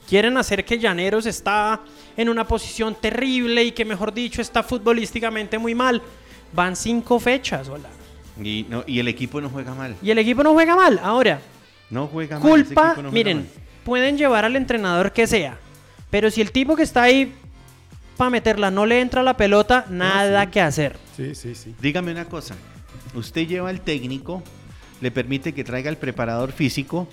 [0.08, 1.80] quieren hacer que Llaneros está
[2.16, 6.02] en una posición terrible y que, mejor dicho, está futbolísticamente muy mal.
[6.52, 7.88] Van cinco fechas, hola.
[8.42, 9.96] Y, no, y el equipo no juega mal.
[10.02, 10.98] Y el equipo no juega mal.
[11.02, 11.40] Ahora,
[11.90, 12.48] No juega mal.
[12.48, 13.46] culpa, equipo no juega miren, mal.
[13.84, 15.58] pueden llevar al entrenador que sea,
[16.10, 17.34] pero si el tipo que está ahí
[18.16, 20.96] para meterla no le entra la pelota, nada que hacer.
[21.16, 21.74] Sí, sí, sí.
[21.80, 22.54] Dígame una cosa.
[23.14, 24.42] Usted lleva al técnico,
[25.00, 27.08] le permite que traiga el preparador físico,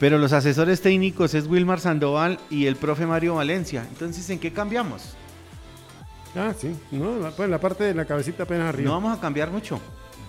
[0.00, 3.84] pero los asesores técnicos es Wilmar Sandoval y el profe Mario Valencia.
[3.86, 5.14] Entonces, ¿en qué cambiamos?
[6.34, 6.74] Ah, sí.
[6.90, 8.88] No, la, pues la parte de la cabecita apenas arriba.
[8.88, 9.78] No vamos a cambiar mucho.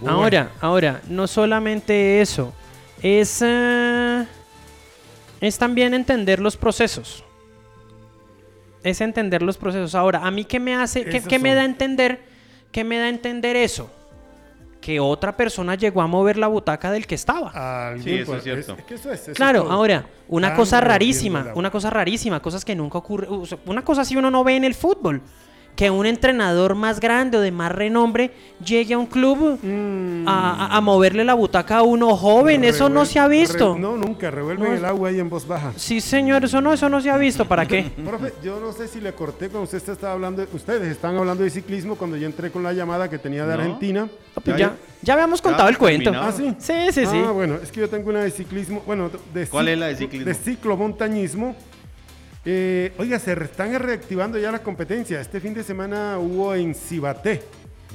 [0.02, 0.18] Bueno.
[0.18, 2.54] Ahora, ahora, no solamente eso,
[3.02, 4.26] es, eh,
[5.40, 7.24] es también entender los procesos.
[8.84, 9.96] Es entender los procesos.
[9.96, 12.20] Ahora, a mí qué me hace, qué, qué me da a entender,
[12.74, 13.90] qué me da a entender eso,
[14.82, 17.88] que otra persona llegó a mover la butaca del que estaba.
[17.90, 18.76] Algún Sí, eso es cierto.
[18.88, 22.66] que eso es- eso es Claro, ahora, una Anda cosa rarísima, una cosa rarísima, cosas
[22.66, 23.28] que nunca ocurre,
[23.68, 25.22] una cosa así uno no ve en el fútbol,
[25.82, 28.30] que un entrenador más grande o de más renombre
[28.64, 33.18] llegue a un club Mm, a, moverle la butaca a uno joven, eso no se
[33.18, 33.74] ha visto.
[33.74, 34.30] re- no, nunca.
[34.30, 34.76] Revuelven No.
[34.78, 35.74] el agua ahí en voz baja.
[35.78, 37.90] Sí, señor, eso no, eso no se ha visto, ¿para qué?
[38.06, 41.50] Profe, yo no sé si le corté cuando usted estaba hablando, ustedes están hablando de
[41.50, 43.62] ciclismo cuando yo entré con la llamada que tenía de No.
[43.64, 44.08] Argentina.
[44.36, 46.12] Pues Ya- ya, ya habíamos contado el cuento.
[46.14, 46.54] Ah, sí.
[46.60, 47.22] Sí, sí, sí.
[47.26, 49.96] Ah, bueno, es que yo tengo una de ciclismo, bueno, de ¿Cuál es la de
[49.96, 50.28] ciclismo?
[50.28, 51.56] De ciclomontañismo.
[52.44, 55.22] Eh, oiga, se están reactivando ya las competencias.
[55.22, 57.44] Este fin de semana hubo en Cibaté.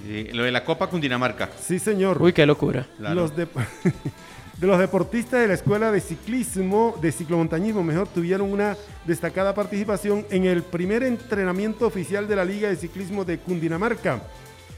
[0.07, 1.51] Eh, lo de la Copa Cundinamarca.
[1.61, 2.22] Sí, señor.
[2.22, 2.86] Uy, qué locura.
[2.97, 3.14] Claro.
[3.16, 3.47] Los de,
[4.59, 10.24] de los deportistas de la Escuela de Ciclismo, de Ciclomontañismo, mejor, tuvieron una destacada participación
[10.30, 14.22] en el primer entrenamiento oficial de la Liga de Ciclismo de Cundinamarca.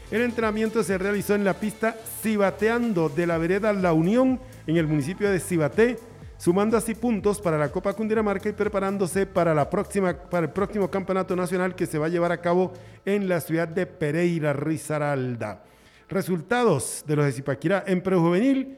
[0.09, 4.87] El entrenamiento se realizó en la pista Cibateando de la vereda La Unión, en el
[4.87, 5.99] municipio de Cibaté,
[6.39, 10.89] sumando así puntos para la Copa Cundinamarca y preparándose para, la próxima, para el próximo
[10.89, 12.71] campeonato nacional que se va a llevar a cabo
[13.05, 15.63] en la ciudad de Pereira, Risaralda.
[16.07, 18.77] Resultados de los de Zipaquirá en prejuvenil.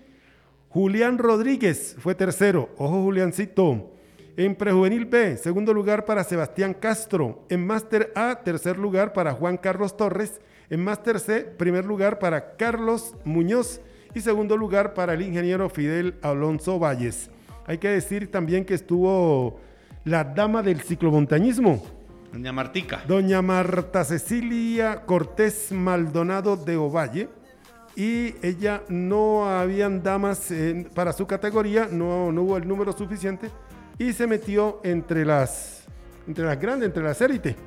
[0.69, 2.69] Julián Rodríguez fue tercero.
[2.77, 3.93] Ojo, Juliancito.
[4.37, 7.45] En prejuvenil B, segundo lugar para Sebastián Castro.
[7.49, 10.41] En Máster A, tercer lugar para Juan Carlos Torres.
[10.71, 13.81] En Máster C, primer lugar para Carlos Muñoz.
[14.15, 17.29] Y segundo lugar para el ingeniero Fidel Alonso Valles.
[17.65, 19.59] Hay que decir también que estuvo
[20.03, 21.81] la dama del ciclomontañismo,
[22.31, 23.03] Doña Martica.
[23.07, 27.27] Doña Marta Cecilia Cortés Maldonado de Ovalle.
[27.93, 33.49] Y ella no habían damas eh, para su categoría, no, no hubo el número suficiente.
[33.97, 35.83] Y se metió entre las,
[36.25, 37.57] entre las grandes, entre las élite.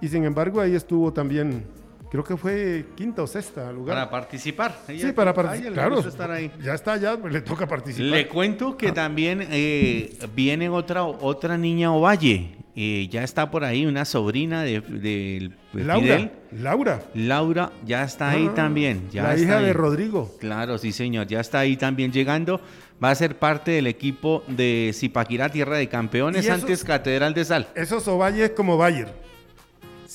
[0.00, 1.64] Y sin embargo, ahí estuvo también,
[2.10, 3.96] creo que fue quinta o sexta lugar.
[3.96, 4.76] Para participar.
[4.88, 5.72] Ella- sí, para participar.
[5.72, 6.50] Claro, gusta estar ahí.
[6.62, 8.10] ya está, ya le toca participar.
[8.10, 12.56] Le cuento que también eh, viene otra, otra niña Ovalle.
[12.76, 16.00] eh, ya está por ahí una sobrina de, de- de Laura.
[16.16, 16.30] Fidel.
[16.52, 17.02] Laura.
[17.14, 19.08] Laura ya está ahí Ah, también.
[19.10, 19.64] Ya la está hija ahí.
[19.66, 20.34] de Rodrigo.
[20.40, 21.26] Claro, sí, señor.
[21.26, 22.60] Ya está ahí también llegando.
[23.02, 27.34] Va a ser parte del equipo de Zipaquirá, Tierra de Campeones, ¿Y eso- antes Catedral
[27.34, 27.68] de Sal.
[27.74, 29.08] Esos Ovalle es como Bayer.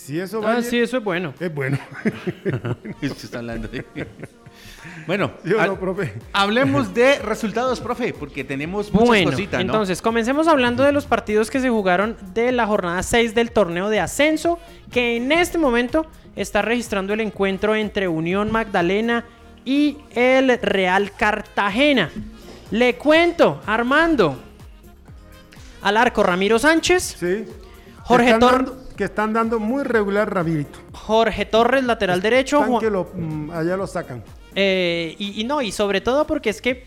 [0.05, 1.33] Si eso Ah, sí, eso es bueno.
[1.39, 1.79] es bueno.
[3.01, 3.83] Usted está hablando de-
[5.07, 6.13] Bueno, ¿Sí o ha- no, profe?
[6.31, 9.61] hablemos de resultados, profe, porque tenemos muchas Bueno, cositas, ¿no?
[9.65, 13.89] entonces comencemos hablando de los partidos que se jugaron de la jornada 6 del torneo
[13.89, 14.59] de ascenso,
[14.91, 19.25] que en este momento está registrando el encuentro entre Unión Magdalena
[19.65, 22.11] y el Real Cartagena.
[22.69, 24.39] Le cuento, Armando.
[25.81, 27.45] Al arco Ramiro Sánchez, Sí.
[28.03, 30.79] Jorge que están, Tor- dando, que están dando muy regular Ramirito.
[30.93, 32.57] Jorge Torres, lateral derecho.
[32.57, 34.23] Están Juan- que lo, mm, allá lo sacan.
[34.55, 36.85] Eh, y, y no, y sobre todo porque es que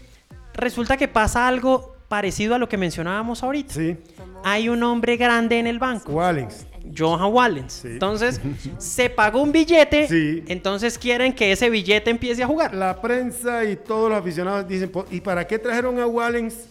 [0.54, 3.74] resulta que pasa algo parecido a lo que mencionábamos ahorita.
[3.74, 3.96] Sí.
[4.44, 6.66] Hay un hombre grande en el banco, Wallens.
[6.96, 7.72] Johan Wallens.
[7.74, 7.88] Sí.
[7.88, 8.40] Entonces,
[8.78, 10.42] se pagó un billete, Sí.
[10.46, 12.72] entonces quieren que ese billete empiece a jugar.
[12.74, 16.66] La prensa y todos los aficionados dicen, "Po- ¿y para qué trajeron a Wallens?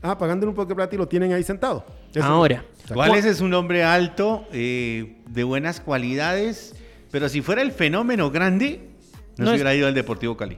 [0.00, 1.84] Ah, pagándole un poco de plata y lo tienen ahí sentado.
[2.14, 2.64] Eso- Ahora,
[2.94, 6.74] Wales es un hombre alto, eh, de buenas cualidades,
[7.10, 8.80] pero si fuera el fenómeno grande,
[9.36, 10.56] no, No se es- hubiera ido al Deportivo Cali.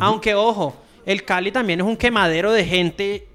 [0.00, 0.76] aunque ojo,
[1.06, 3.28] el Cali también es un quemadero de gente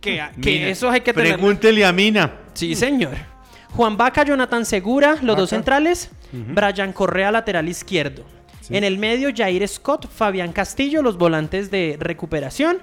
[0.00, 1.34] que, que Mina, eso hay que tener.
[1.34, 2.32] Pregúntele a Mina.
[2.54, 3.12] Sí, señor.
[3.70, 6.10] Juan Vaca, Jonathan Segura, los dos centrales.
[6.32, 8.24] Brian Correa, lateral izquierdo.
[8.70, 12.78] En el medio, Jair Scott, Fabián Castillo, los volantes de recuperación.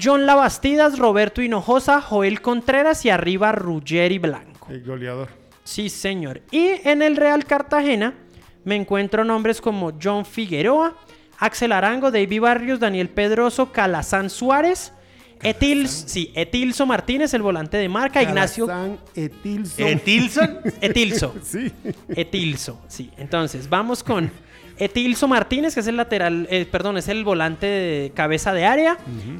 [0.00, 4.68] John Labastidas, Roberto Hinojosa, Joel Contreras y arriba Ruggeri Blanco.
[4.70, 5.28] El goleador.
[5.64, 6.42] Sí, señor.
[6.50, 8.14] Y en el Real Cartagena
[8.64, 10.96] me encuentro nombres como John Figueroa,
[11.38, 14.92] Axel Arango, David Barrios, Daniel Pedroso, Calazán Suárez,
[15.42, 18.68] Etil, sí, Etilso Martínez, el volante de marca, Ignacio
[19.14, 19.86] Etilson.
[19.86, 20.58] Etilson.
[20.80, 21.34] Etilso.
[21.42, 21.72] Sí.
[22.08, 23.10] Etilso, sí.
[23.16, 24.30] Entonces, vamos con
[24.80, 28.96] Etilso Martínez, que es el lateral, eh, perdón, es el volante de cabeza de área.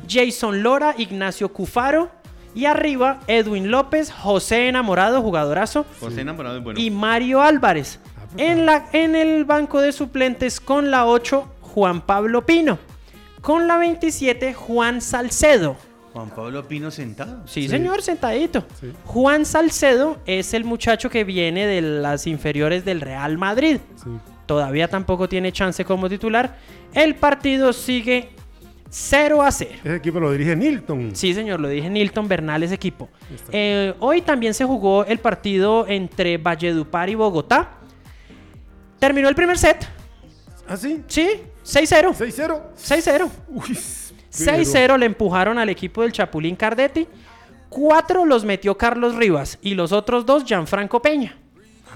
[0.09, 2.11] Jason Lora, Ignacio Cufaro.
[2.55, 5.87] Y arriba, Edwin López, José Enamorado, jugadorazo.
[6.01, 6.81] José enamorado es bueno.
[6.81, 8.01] Y Mario Álvarez.
[8.37, 12.79] En, la, en el banco de suplentes con la 8, Juan Pablo Pino.
[13.41, 15.77] Con la 27, Juan Salcedo.
[16.13, 17.47] Juan Pablo Pino sentado.
[17.47, 17.69] Sí, Sí.
[17.69, 18.65] señor, sentadito.
[18.81, 18.93] Sí.
[19.05, 23.79] Juan Salcedo es el muchacho que viene de las inferiores del Real Madrid.
[23.95, 24.11] Sí.
[24.51, 26.57] Todavía tampoco tiene chance como titular.
[26.93, 28.31] El partido sigue
[28.89, 29.71] 0 a 0.
[29.85, 31.15] Ese equipo lo dirige Nilton.
[31.15, 33.09] Sí, señor, lo dije Nilton Bernal, ese equipo.
[33.53, 37.79] Eh, hoy también se jugó el partido entre Valledupar y Bogotá.
[38.99, 39.87] Terminó el primer set.
[40.67, 41.01] ¿Ah, sí?
[41.07, 41.29] Sí,
[41.65, 42.09] 6-0.
[42.09, 42.61] 6-0.
[42.77, 43.31] 6-0.
[43.51, 43.79] Uy.
[44.33, 47.07] 6-0 le empujaron al equipo del Chapulín Cardetti.
[47.69, 51.39] Cuatro los metió Carlos Rivas y los otros dos Gianfranco Peña.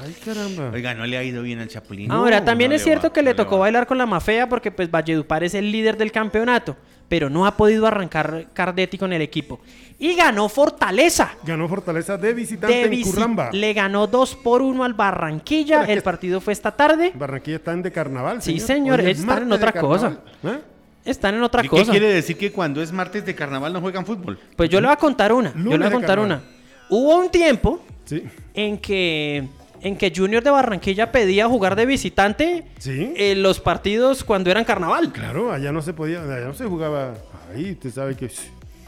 [0.02, 0.70] Ay, caramba.
[0.72, 2.10] Oiga, no le ha ido bien al Chapulín.
[2.10, 3.60] Ahora, No, también no es cierto va, que no le tocó va.
[3.62, 6.76] bailar con la Mafea porque pues Valledupar es el líder del campeonato,
[7.08, 9.60] pero no ha podido arrancar Cardetti con el equipo.
[9.98, 11.32] Y ganó Fortaleza.
[11.44, 13.50] Ganó Fortaleza de visitante De en visi- Curramba.
[13.52, 15.80] le ganó 2 por 1 al Barranquilla.
[15.82, 17.12] Pero El partido fue esta tarde.
[17.14, 18.42] Barranquilla están de carnaval.
[18.42, 20.18] Sí, señor, Hoy es están en otra cosa.
[20.42, 20.58] ¿Eh?
[21.04, 21.90] Están en otra ¿Y qué cosa.
[21.92, 24.38] quiere decir que cuando es martes de carnaval no juegan fútbol?
[24.56, 25.52] Pues yo le voy a contar una.
[25.54, 26.42] yo le voy a contar una.
[26.88, 28.22] Hubo un tiempo Sí.
[28.54, 29.46] en que
[29.84, 33.12] en que Junior de Barranquilla pedía jugar de visitante Sí.
[33.16, 35.12] en los partidos cuando eran carnaval.
[35.12, 37.14] Claro, allá no se podía, allá no se jugaba.
[37.54, 38.28] Ahí, usted sabe que.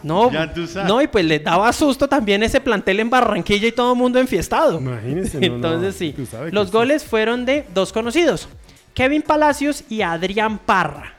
[0.02, 0.88] No, Ya tú sabes.
[0.88, 4.18] no, y pues les daba susto también ese plantel en Barranquilla y todo el mundo
[4.18, 4.78] enfiestado.
[4.78, 5.38] Imagínese.
[5.40, 6.72] no, no, Entonces sí, tú sabes que los sí.
[6.72, 8.48] goles fueron de dos conocidos,
[8.94, 11.14] Kevin Palacios y Adrián Parra.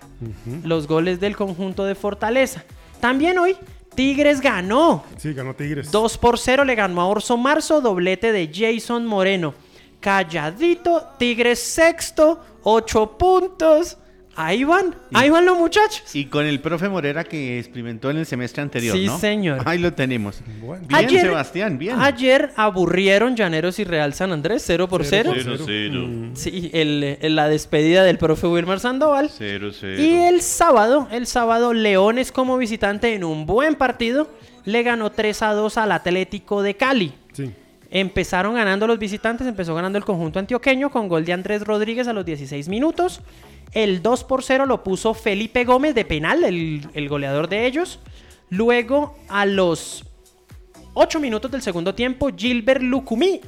[0.63, 2.63] Los goles del conjunto de Fortaleza.
[2.99, 3.55] También hoy,
[3.93, 5.03] Tigres ganó.
[5.17, 5.91] Sí, ganó Tigres.
[5.91, 9.53] 2 por 0 le ganó a Orso Marzo, doblete de Jason Moreno.
[9.99, 13.97] Calladito, Tigres sexto, 8 puntos.
[14.39, 16.15] Ahí van, ahí van los muchachos.
[16.15, 19.17] Y con el profe Morera que experimentó en el semestre anterior, Sí, ¿no?
[19.17, 19.61] señor.
[19.65, 20.41] Ahí lo tenemos.
[20.61, 20.85] Bueno.
[20.87, 21.99] Bien, Ayer- Sebastián, bien.
[21.99, 25.31] Ayer aburrieron Llaneros y Real San Andrés 0 por 0.
[25.35, 26.35] Cero por Mm.
[26.35, 29.31] Sí, el- el- la despedida del profe Wilmar Sandoval.
[29.35, 29.99] Cero, cero.
[30.03, 34.29] Y el sábado, el sábado, Leones como visitante en un buen partido
[34.65, 37.11] le ganó 3 a 2 al Atlético de Cali.
[37.89, 42.13] Empezaron ganando los visitantes, empezó ganando el conjunto antioqueño con gol de Andrés Rodríguez a
[42.13, 43.21] los 16 minutos.
[43.71, 47.99] El 2 por 0 lo puso Felipe Gómez de penal, el, el goleador de ellos.
[48.49, 50.05] Luego, a los
[50.93, 53.41] 8 minutos del segundo tiempo, Gilbert Lucumí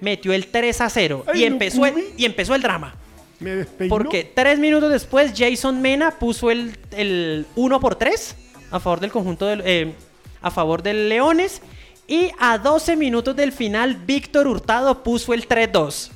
[0.00, 2.94] metió el 3 a 0 Ay, y empezó, el, y empezó el drama.
[3.38, 3.94] Me despeinó.
[3.94, 8.36] Porque tres minutos después, Jason Mena puso el, el 1 por 3
[8.70, 9.92] a favor del conjunto del, eh,
[10.40, 11.60] a favor del Leones.
[12.08, 16.10] Y a 12 minutos del final, Víctor Hurtado puso el 3-2.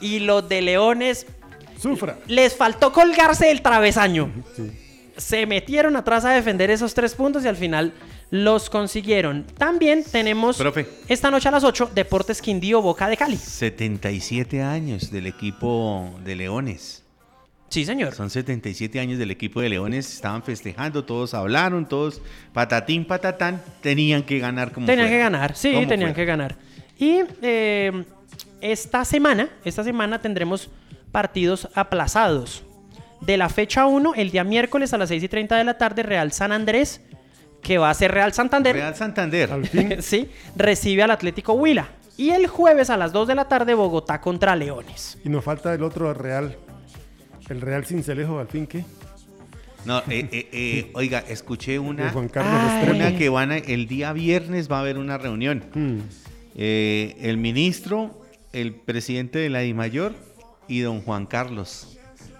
[0.00, 1.26] Y los de Leones
[1.80, 2.18] Sufra.
[2.26, 4.30] les faltó colgarse del travesaño.
[4.56, 4.70] Sí.
[5.16, 7.92] Se metieron atrás a defender esos tres puntos y al final
[8.30, 9.44] los consiguieron.
[9.58, 10.86] También tenemos Profe.
[11.08, 13.36] esta noche a las 8 Deportes Quindío Boca de Cali.
[13.36, 17.02] 77 años del equipo de Leones.
[17.68, 18.14] Sí, señor.
[18.14, 20.14] Son 77 años del equipo de Leones.
[20.14, 23.60] Estaban festejando, todos hablaron, todos patatín, patatán.
[23.82, 25.16] Tenían que ganar como Tenían fuera.
[25.16, 26.14] que ganar, sí, tenían fuera.
[26.14, 26.56] que ganar.
[26.98, 28.04] Y eh,
[28.60, 30.70] esta semana, esta semana tendremos
[31.12, 32.64] partidos aplazados.
[33.20, 36.02] De la fecha 1, el día miércoles a las 6 y 30 de la tarde,
[36.04, 37.00] Real San Andrés,
[37.62, 39.52] que va a ser Real Santander, Real Santander.
[39.52, 39.96] Al fin.
[40.00, 41.88] sí, recibe al Atlético Huila.
[42.16, 45.18] Y el jueves a las 2 de la tarde, Bogotá contra Leones.
[45.24, 46.56] Y nos falta el otro Real.
[47.48, 48.84] El Real Cincelejo, al fin, ¿qué?
[49.84, 53.86] No, eh, eh, eh, oiga, escuché De una, Juan Carlos una que van a, el
[53.86, 55.64] día viernes va a haber una reunión.
[55.74, 55.98] Mm.
[56.56, 58.22] Eh, el ministro,
[58.52, 60.14] el presidente de la DIMAYOR
[60.66, 61.96] y don Juan Carlos.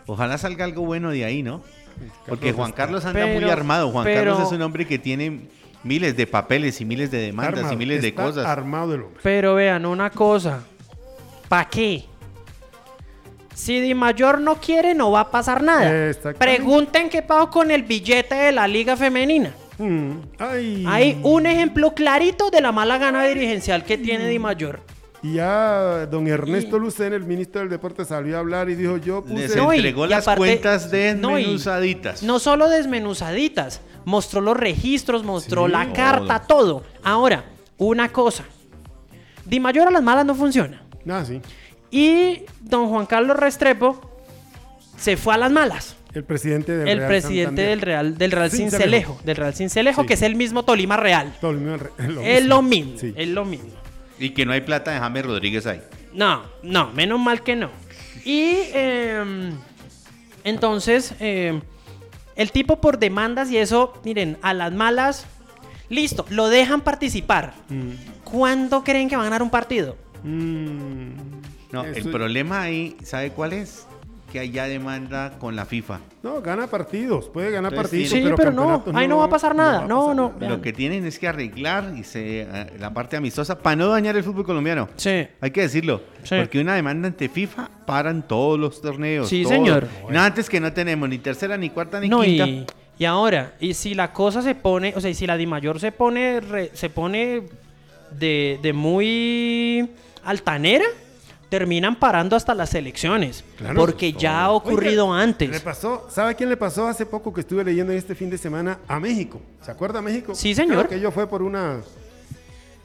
[0.06, 1.62] Ojalá salga algo bueno de ahí, ¿no?
[2.26, 3.90] Porque Juan Carlos anda muy armado.
[3.90, 5.48] Juan pero- Carlos es un hombre que tiene
[5.84, 8.46] miles de papeles y miles de demandas y miles de cosas.
[8.46, 9.20] armado el hombre.
[9.22, 10.64] Pero vean una cosa.
[11.48, 12.04] ¿Para qué?
[13.58, 16.12] Si Di Mayor no quiere, no va a pasar nada.
[16.38, 19.52] Pregunten qué pasó con el billete de la Liga Femenina.
[19.78, 20.10] Mm.
[20.38, 20.84] Ay.
[20.86, 24.78] Hay un ejemplo clarito de la mala gana dirigencial que tiene Di Mayor.
[25.24, 29.24] Y ya don Ernesto Lucena, el ministro del Deporte, salió a hablar y dijo, yo
[29.26, 29.56] Les puse...
[29.56, 30.84] No, y- entregó y las aparte- cuentas
[31.16, 32.22] no, y- desmenuzaditas.
[32.22, 35.72] No solo desmenuzaditas, mostró los registros, mostró Sí.
[35.72, 36.84] la carta, todo.
[37.02, 37.44] Ahora,
[37.76, 38.44] una cosa.
[39.44, 40.80] Di Mayor a las malas no funciona.
[41.10, 41.40] Ah, sí.
[41.90, 44.00] Y don Juan Carlos Restrepo
[44.96, 45.96] se fue a las malas.
[46.14, 47.68] El presidente del el Real presidente Santander.
[47.70, 48.80] del Real, del Real Cincelejo.
[48.80, 50.06] Cincelejo, del Real Cincelejo, Sí.
[50.08, 51.34] que es el mismo Tolima Real.
[51.42, 51.76] Lo mismo,
[52.24, 53.12] es lo mismo, Sí.
[53.16, 53.68] es lo mismo.
[54.18, 55.80] Y que no hay plata de James Rodríguez ahí.
[56.12, 57.70] No, no, menos mal que no.
[58.24, 59.52] Y em,
[60.44, 61.60] entonces, em,
[62.36, 65.26] el tipo por demandas y eso, miren, a las malas,
[65.88, 67.54] listo, lo dejan participar.
[67.68, 67.90] Mm.
[68.24, 69.96] ¿Cuándo creen que van a ganar un partido?
[70.24, 71.37] Mm.
[71.72, 73.86] No, el problema ahí, ¿sabe cuál es?
[74.32, 76.00] Que hay ya demanda con la FIFA.
[76.22, 78.20] No, gana partidos, puede ganar Entonces, partidos, sí.
[78.22, 79.86] Pero, pero no, ahí no va a pasar nada.
[79.86, 80.32] No, pasar no.
[80.38, 80.48] nada.
[80.56, 82.46] Lo que tienen es que arreglar y se, eh,
[82.78, 84.88] la parte amistosa para no dañar el fútbol colombiano.
[84.96, 85.26] Sí.
[85.40, 86.02] Hay que decirlo.
[86.24, 86.34] Sí.
[86.38, 89.30] Porque una demanda ante FIFA paran todos los torneos.
[89.30, 89.54] Sí, todos.
[89.54, 89.88] señor.
[90.10, 92.46] No, antes que no tenemos ni tercera, ni cuarta, ni No, quinta.
[92.46, 92.66] y,
[92.98, 95.80] y ahora, y si la cosa se pone, o sea, y si la Di Mayor
[95.80, 97.44] se pone, re- se pone
[98.10, 99.88] de, de muy
[100.22, 100.84] altanera,
[101.48, 103.42] terminan parando hasta las elecciones.
[103.56, 103.74] Claro.
[103.80, 105.60] porque ya ha ocurrido Oiga, Le antes.
[105.62, 109.00] pasó, ¿sabe quién le pasó hace poco que estuve leyendo este fin de semana a
[109.00, 109.40] México?
[109.62, 110.34] ¿Se acuerda México?
[110.34, 110.76] Sí, señor.
[110.86, 111.80] Creo que ello fue por una...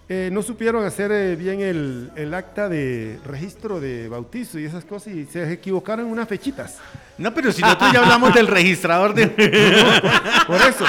[0.09, 4.85] eh, no supieron hacer eh, bien el, el acta de registro de bautizo y esas
[4.85, 6.77] cosas y se equivocaron en unas fechitas.
[7.17, 9.27] No, pero si nosotros ya hablamos del registrador de...
[10.47, 10.85] Por eso.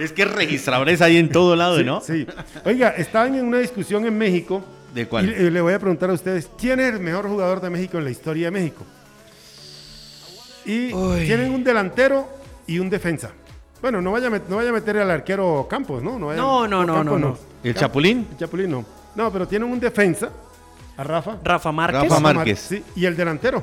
[0.00, 2.00] es que registradores hay en todo lado, Sí, ¿no?
[2.00, 2.26] Sí.
[2.64, 4.64] Oiga, estaban en una discusión en México.
[4.94, 5.26] ¿De Y cuál?
[5.26, 8.04] le, le voy a preguntar a ustedes, ¿quién es el mejor jugador de México en
[8.04, 8.84] la historia de México?
[10.64, 11.26] Y Uy.
[11.26, 12.28] tienen un delantero
[12.66, 13.30] y un defensa.
[13.80, 16.18] Bueno, no vaya, a no vaya a meter al arquero Campos, ¿no?
[16.18, 17.38] vaya- No, no, no, Campos no, no.
[17.64, 18.26] ¿El Chapulín?
[18.32, 18.84] El Chapulín no.
[19.14, 20.28] No, pero tienen un defensa,
[20.96, 21.36] a Rafa.
[21.42, 22.58] Rafa Márquez, Rafa Márquez.
[22.60, 23.62] Sí, y el delantero,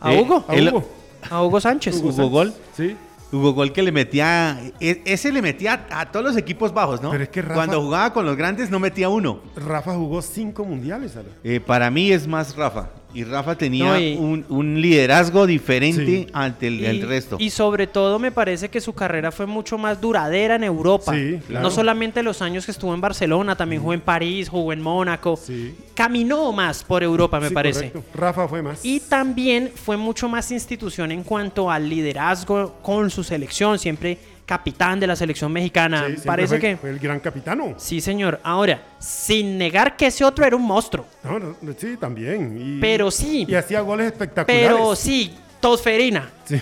[0.00, 0.88] a Eh, Hugo, a El- Hugo.
[1.30, 1.96] a Hugo Sánchez.
[1.96, 2.30] Hugo Sánchez.
[2.30, 2.54] Gol.
[2.76, 2.96] Sí.
[3.32, 7.10] Hugo Gol que le metía, e- ese le metía a todos los equipos bajos, ¿no?
[7.10, 9.40] Pero es que Rafa- Cuando jugaba con los grandes no metía uno.
[9.56, 11.16] Rafa jugó cinco mundiales.
[11.16, 11.28] Ale.
[11.44, 12.90] Eh, para mí es más Rafa.
[13.14, 16.26] Y Rafa tenía No, y- un, un liderazgo diferente Sí.
[16.32, 17.36] ante el, el resto.
[17.38, 21.12] y sobre todo me parece que su carrera fue mucho más duradera en Europa.
[21.14, 21.62] Sí, claro.
[21.64, 25.36] No solamente los años que estuvo en Barcelona, también jugó en París, jugó en Mónaco.
[25.36, 25.74] Sí.
[25.94, 27.90] Caminó más por Europa, me Sí, parece.
[27.90, 28.04] correcto.
[28.18, 28.84] Rafa fue más.
[28.84, 34.18] Y también fue mucho más institución en cuanto al liderazgo con su selección, siempre
[34.50, 36.08] capitán de la selección mexicana.
[36.08, 36.76] Sí, Parece fue, que...
[36.76, 37.74] fue el gran capitano.
[37.76, 38.40] Sí, señor.
[38.42, 41.06] Ahora, sin negar que ese otro era un monstruo.
[41.22, 42.58] No, no, no, sí, también.
[42.60, 43.46] Y, Pero sí.
[43.48, 44.72] Y hacía goles espectaculares.
[44.72, 46.30] Pero sí, Tosferina.
[46.46, 46.60] Sí.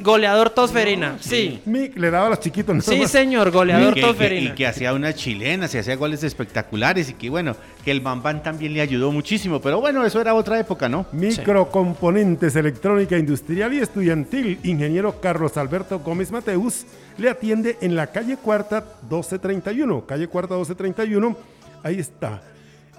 [0.00, 1.16] Goleador Tosferina.
[1.20, 1.60] sí.
[1.66, 2.74] Mick le daba a los chiquitos.
[2.74, 4.50] nada Sí, señor, goleador que, que- Tosferina.
[4.50, 8.42] y que hacía unas chilenas y hacía goles espectaculares y que bueno, que el Bambán
[8.42, 11.04] también le ayudó muchísimo, pero bueno, eso era otra época, ¿no?
[11.12, 14.58] Microcomponentes electrónica industrial y estudiantil.
[14.62, 16.84] Ingeniero Carlos Alberto Gómez Mateus
[17.18, 20.06] le atiende en la calle Cuarta 1231.
[20.06, 21.36] Calle Cuarta 1231.
[21.82, 22.42] Ahí está.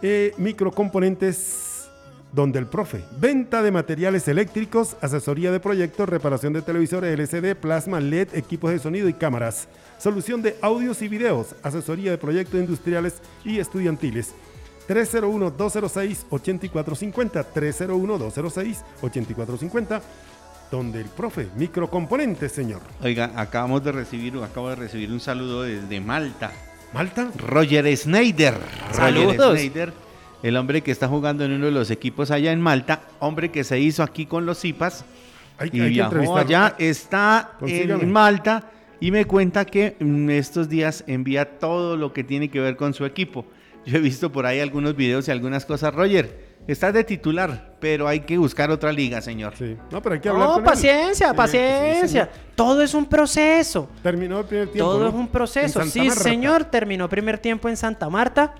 [0.01, 1.68] Eh, microcomponentes
[2.31, 3.03] donde el profe.
[3.19, 8.77] Venta de materiales eléctricos, asesoría de proyectos, reparación de televisores LCD, plasma, LED, equipos de
[8.79, 9.67] sonido y cámaras.
[9.97, 14.33] Solución de audios y videos, asesoría de proyectos industriales y estudiantiles.
[14.87, 20.01] 301-206-8450, 301-206-8450,
[20.71, 22.81] donde el profe, microcomponentes, señor.
[23.01, 26.51] Oiga, acabamos de recibir, acabo de recibir un saludo desde Malta.
[26.93, 27.31] ¿Malta?
[27.37, 28.55] Roger Snyder.
[28.91, 29.37] Saludos.
[29.37, 29.93] Roger Snyder,
[30.43, 33.63] el hombre que está jugando en uno de los equipos allá en Malta, hombre que
[33.63, 35.03] se hizo aquí con los Zipas
[35.57, 38.03] Hay, y hay viajó allá, está Consígame.
[38.03, 38.63] en Malta
[39.01, 42.93] y me cuenta que mm, estos días envía todo lo que tiene que ver con
[42.93, 43.45] su equipo.
[43.85, 45.93] Yo he visto por ahí algunos videos y algunas cosas.
[45.95, 49.53] Roger, estás de titular, pero hay que buscar otra liga, señor.
[49.57, 49.77] Sí.
[49.89, 50.69] No, pero hay que hablar No, con él.
[50.69, 52.29] paciencia, Sí, paciencia.
[52.33, 52.39] sí.
[52.55, 53.89] Todo es un proceso.
[54.03, 54.91] Terminó el primer tiempo.
[54.91, 55.07] Todo ¿no?
[55.09, 55.79] es un proceso.
[55.81, 56.23] En Santa Sí, Marta.
[56.23, 56.63] señor.
[56.65, 58.53] Terminó primer tiempo en Santa Marta.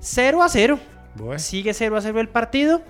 [0.00, 0.78] 0 a 0.
[1.14, 1.38] Bueno.
[1.38, 2.82] Sigue 0 a 0 el partido.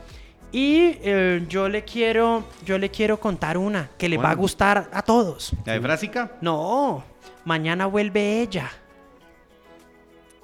[0.53, 4.89] Y eh, yo le quiero yo le quiero contar una que le va a gustar
[4.93, 5.53] a todos.
[5.65, 6.31] ¿La de Frásica?
[6.41, 7.03] No,
[7.45, 8.71] mañana vuelve ella,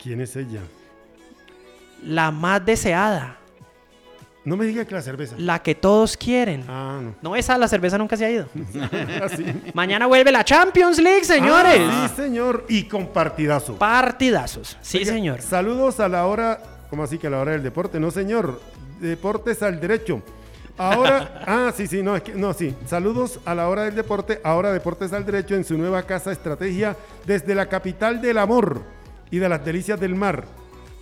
[0.02, 0.62] ¿Quién es ella?
[2.02, 3.36] la más deseada,
[4.44, 5.36] No me diga que la cerveza.
[5.38, 6.64] la que todos quieren.
[6.66, 7.14] Ah, no.
[7.22, 8.46] No, esa la cerveza nunca se ha ido.
[8.90, 9.44] Ah, sí.
[9.74, 11.78] Mañana vuelve la Champions League, señores.
[11.84, 12.64] Ah, sí, señor.
[12.68, 13.76] Y con partidazo.
[13.76, 14.76] Partidazos.
[14.80, 15.40] Sí, Oiga, señor.
[15.42, 16.60] Saludos a la hora.
[16.90, 17.98] ¿Cómo así que a la hora del deporte?
[18.00, 18.60] No, señor.
[19.00, 20.22] Deportes al derecho.
[20.76, 22.74] Ahora, ah, sí, sí, no, es que, no, sí.
[22.86, 26.96] Saludos a la hora del deporte, ahora Deportes al Derecho en su nueva casa estrategia
[27.26, 28.82] desde la capital del amor
[29.30, 30.44] y de las delicias del mar.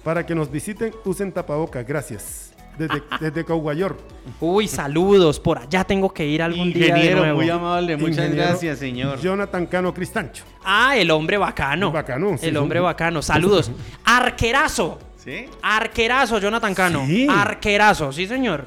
[0.05, 2.53] Para que nos visiten, usen tapabocas, gracias.
[2.77, 3.97] Desde, desde Caguayor.
[4.41, 5.39] Uy, saludos.
[5.41, 7.39] Por allá tengo que ir algún día de Ingeniero, nuevo.
[7.39, 9.21] muy amable, muchas Ingeniero gracias, señor.
[9.21, 10.45] Jonathan Cano Cristancho.
[10.65, 11.91] Ah, el hombre bacano.
[11.93, 12.57] Bacano, sí, El sí.
[12.57, 13.23] hombre bacano.
[13.23, 13.71] Saludos.
[14.05, 14.99] Arquerazo.
[15.29, 15.47] ¿Sí?
[15.63, 17.05] Arquerazo, Jonathan Cano.
[17.07, 17.27] Sí.
[17.29, 18.65] Arquerazo, sí, señor.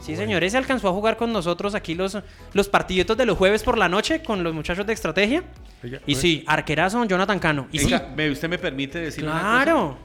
[0.00, 0.44] Sí, señor.
[0.44, 2.18] Ese alcanzó a jugar con nosotros aquí los,
[2.52, 5.44] los partiditos de los jueves por la noche con los muchachos de estrategia.
[5.82, 7.68] Oiga, Y pues, sí, arquerazo, Jonathan Cano.
[7.72, 9.96] Y sí, Venga, ¿me- ¿usted me permite decir una claro.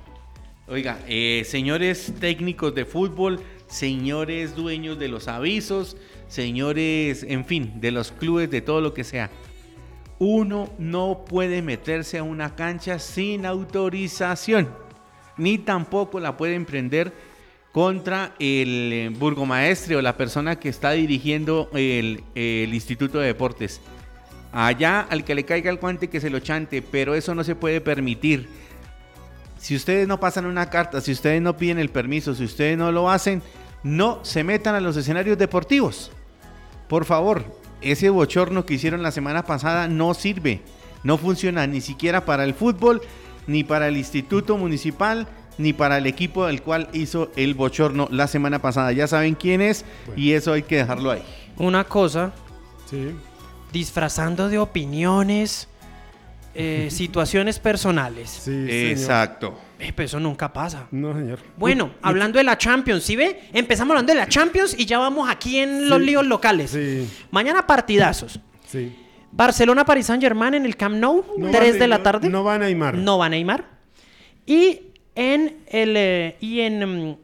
[0.68, 5.98] Oiga, eh, señores técnicos de fútbol, señores dueños de los avisos,
[6.28, 9.32] señores, en fin, de los clubes, de todo lo que sea.
[10.20, 14.70] Uno no puede meterse a una cancha sin autorización,
[15.40, 17.12] ni tampoco la puede emprender
[17.72, 23.82] contra el eh, burgomaestre o la persona que está dirigiendo el, Instituto de Deportes.
[24.52, 27.56] Allá al que le caiga el guante que se lo chante, pero eso no se
[27.56, 28.50] puede permitir.
[29.60, 32.92] Si ustedes no pasan una carta, si ustedes no piden el permiso, si ustedes no
[32.92, 33.44] lo hacen,
[33.84, 36.12] no se metan a los escenarios deportivos.
[36.88, 37.44] Por favor,
[37.82, 40.62] ese bochorno que hicieron la semana pasada no sirve,
[41.04, 43.02] no funciona ni siquiera para el fútbol,
[43.48, 45.28] ni para el instituto municipal,
[45.58, 48.92] ni para el equipo del cual hizo el bochorno la semana pasada.
[48.94, 49.84] Ya saben quién es
[50.16, 51.22] y eso hay que dejarlo ahí.
[51.58, 52.32] Una cosa,
[52.90, 53.12] Sí.
[53.74, 55.68] disfrazando de opiniones,
[56.56, 58.30] eh, situaciones personales.
[58.30, 58.70] Sí, señor.
[58.70, 59.60] Exacto.
[59.80, 60.88] Eh, pero eso nunca pasa.
[60.92, 61.40] No, señor.
[61.58, 63.44] Bueno, hablando de la Champions, ¿sí ve?
[63.54, 66.72] Empezamos hablando de la Champions y ya vamos aquí en los Sí, líos locales.
[66.72, 68.40] Sí, Mañana partidazos.
[68.66, 68.96] sí.
[69.32, 72.30] Barcelona, Paris Saint Germain en el Camp Nou, No 3 va de la tarde.
[72.30, 72.96] No va Neymar.
[72.96, 73.66] No va Neymar.
[74.46, 74.82] Y
[75.16, 77.18] en el eh, y en, mm,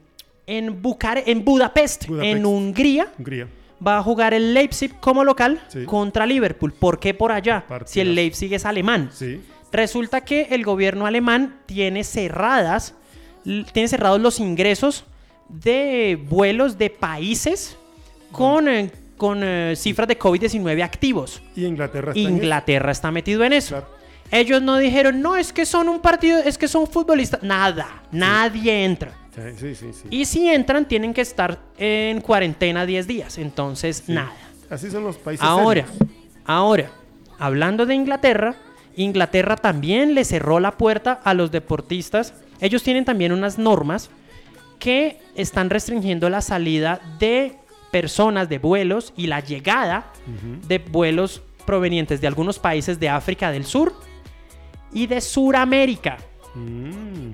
[0.46, 2.36] en, Bucar- en Budapest, Budapest.
[2.36, 3.48] en Hungría, Hungría.
[3.84, 5.84] va a jugar el Leipzig como local Sí.
[5.84, 6.72] contra Liverpool.
[6.72, 7.64] ¿Por qué por allá?
[7.86, 9.10] Si el Leipzig es alemán.
[9.12, 9.40] Sí.
[9.72, 12.94] Resulta que el gobierno alemán tiene cerradas,
[13.72, 15.04] tiene cerrados los ingresos
[15.48, 17.76] de vuelos de países
[18.32, 21.42] con, eh, con eh, cifras de COVID-19 activos.
[21.54, 22.36] Y Inglaterra está en.
[22.36, 23.76] Inglaterra está metido en eso.
[23.76, 23.96] Claro.
[24.30, 27.42] Ellos no dijeron, no, es que son un partido, es que son futbolistas.
[27.42, 29.12] Nada, nadie entra.
[29.34, 29.92] Sí, sí, sí.
[29.92, 30.08] sí.
[30.10, 33.38] Y si entran, tienen que estar en cuarentena 10 días.
[33.38, 34.32] Entonces, nada.
[34.68, 35.44] Así son los países.
[35.46, 36.12] Ahora, serios.
[36.44, 36.90] ahora,
[37.38, 38.56] hablando de Inglaterra,
[38.96, 42.34] Inglaterra también le cerró la puerta a los deportistas.
[42.60, 44.10] Ellos tienen también unas normas
[44.78, 47.58] que están restringiendo la salida de
[47.90, 50.12] personas de vuelos y la llegada
[50.68, 53.92] de vuelos provenientes de algunos países de África del Sur
[54.92, 56.18] y de Suramérica.
[56.54, 57.32] Mm,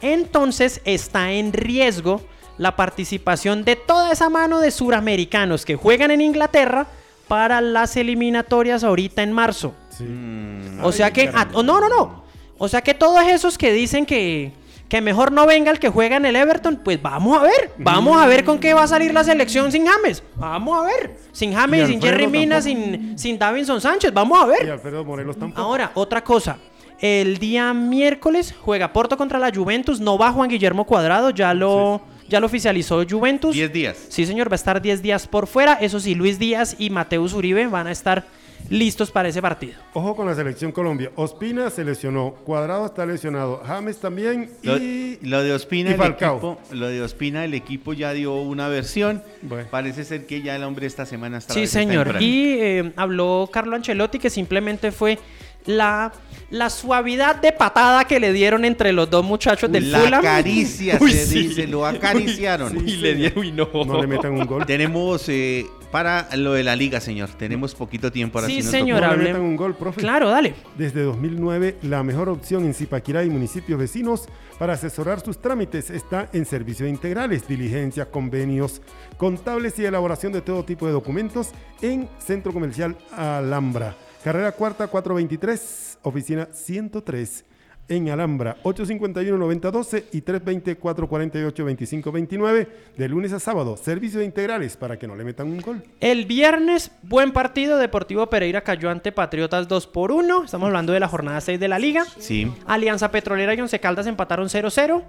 [0.00, 2.20] Entonces está en riesgo
[2.56, 6.86] la participación de toda esa mano de suramericanos que juegan en Inglaterra
[7.28, 9.74] para las eliminatorias ahorita en marzo.
[9.90, 10.04] sí.
[10.04, 12.24] Mm, O sea que, ah, oh, no, no, no.
[12.58, 14.52] O sea que todos esos que dicen que,
[14.88, 17.72] que mejor no venga el que juega en el Everton, pues vamos a ver.
[17.78, 20.22] Vamos a ver con qué va a salir la selección sin James.
[20.36, 21.16] Vamos a ver.
[21.32, 24.12] Sin James, Y sin Alfredo Jerry Mina, sin, sin Davinson Sánchez.
[24.12, 24.66] Vamos a ver.
[24.66, 25.60] Y Alfredo Morelos tampoco.
[25.60, 26.58] Ahora, otra cosa.
[27.00, 30.00] El día miércoles juega Porto contra la Juventus.
[30.00, 33.54] No va Juan Guillermo Cuadrado, ya lo, ya lo oficializó Juventus.
[33.54, 33.96] 10 días.
[34.08, 35.74] Sí, señor, va a estar 10 días por fuera.
[35.74, 38.24] Eso sí, Luis Díaz y Mateus Uribe van a estar
[38.70, 39.74] listos para ese partido.
[39.94, 41.10] Ojo con la selección Colombia.
[41.16, 45.18] Ospina se lesionó, Cuadrado está lesionado, James también y...
[45.26, 46.36] lo de Ospina, y el Falcao.
[46.36, 49.22] equipo, lo de Ospina, el equipo ya dio una versión.
[49.42, 49.68] Bueno.
[49.70, 52.16] Parece ser que ya el hombre esta semana está Sí, señor.
[52.20, 55.18] Y eh, habló Carlo Ancelotti que simplemente fue
[55.66, 56.12] la,
[56.50, 60.22] la suavidad de patada que le dieron entre los dos muchachos del la Fulham.
[60.22, 61.48] caricia Uy, se sí.
[61.48, 62.88] dice, lo acariciaron.
[62.88, 63.68] Y le dieron, uy, no.
[63.84, 64.64] No le metan un gol.
[64.64, 67.28] Tenemos eh, para lo de la liga, señor.
[67.30, 69.02] Tenemos poquito tiempo ahora Sí, señor.
[69.02, 70.00] No le metan un gol, profe.
[70.00, 70.54] Claro, dale.
[70.76, 74.26] Desde 2009, la mejor opción en Zipaquirá y municipios vecinos
[74.58, 78.80] para asesorar sus trámites está en servicios integrales, diligencias, convenios,
[79.18, 81.50] contables y elaboración de todo tipo de documentos
[81.82, 83.94] en Centro Comercial Alhambra.
[84.28, 87.46] Carrera Cuarta 423, oficina 103
[87.88, 92.68] en Alhambra, 851-9012 y 320-448-2529,
[92.98, 93.78] de lunes a sábado.
[93.78, 95.82] Servicios integrales para que no le metan un gol.
[96.00, 97.78] El viernes, buen partido.
[97.78, 100.44] Deportivo Pereira cayó ante Patriotas 2 por 1.
[100.44, 102.04] Estamos hablando de la jornada 6 de la liga.
[102.18, 102.52] Sí.
[102.66, 105.04] Alianza Petrolera y Once Caldas empataron 0-0.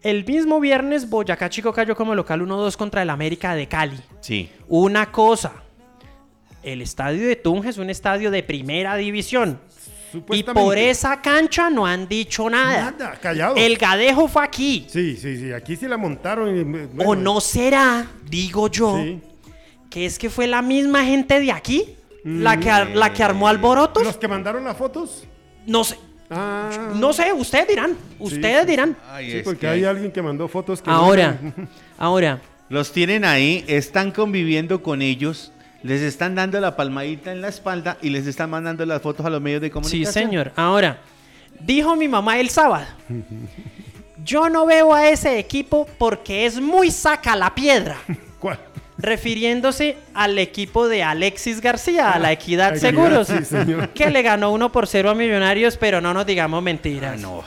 [0.00, 4.00] El mismo viernes, Boyacá Chico cayó como local 1-2 contra el América de Cali.
[4.20, 4.50] Sí.
[4.68, 5.63] Una cosa,
[6.64, 9.58] el estadio de Tunja es un estadio de primera división.
[10.30, 12.92] Y por esa cancha no han dicho nada.
[12.96, 13.56] Nada, callado.
[13.56, 14.86] El gadejo fue aquí.
[14.88, 15.52] Sí, sí, sí.
[15.52, 16.56] Aquí sí la montaron.
[16.56, 19.20] y, bueno, ¿O no será, digo yo, Sí.
[19.90, 24.04] que es que fue la misma gente de aquí la que, la que armó alborotos?
[24.04, 25.24] Los que mandaron las fotos.
[25.66, 25.98] No sé,
[26.30, 28.66] Ah, no sé, ustedes dirán, ustedes sí.
[28.70, 28.96] dirán.
[29.10, 31.38] Ay, sí, porque que hay alguien que mandó fotos que Ahora,
[31.98, 32.40] ahora,
[32.70, 35.52] Los tienen ahí, están conviviendo con ellos,
[35.84, 39.30] les están dando la palmadita en la espalda y les están mandando las fotos a
[39.30, 40.12] los medios de sí comunicación.
[40.12, 40.98] señor, ahora,
[41.60, 42.86] dijo mi mamá el sábado,
[44.24, 47.98] yo no veo a ese equipo porque es muy saca la piedra.
[48.40, 48.58] ¿Cuál?
[48.96, 53.88] refiriéndose al equipo de Alexis García, a la Equidad Equidad, Seguros, sí, señor.
[53.94, 57.14] que le ganó 1 por 0 a Millonarios, pero no nos digamos mentiras.
[57.18, 57.42] Ah, no,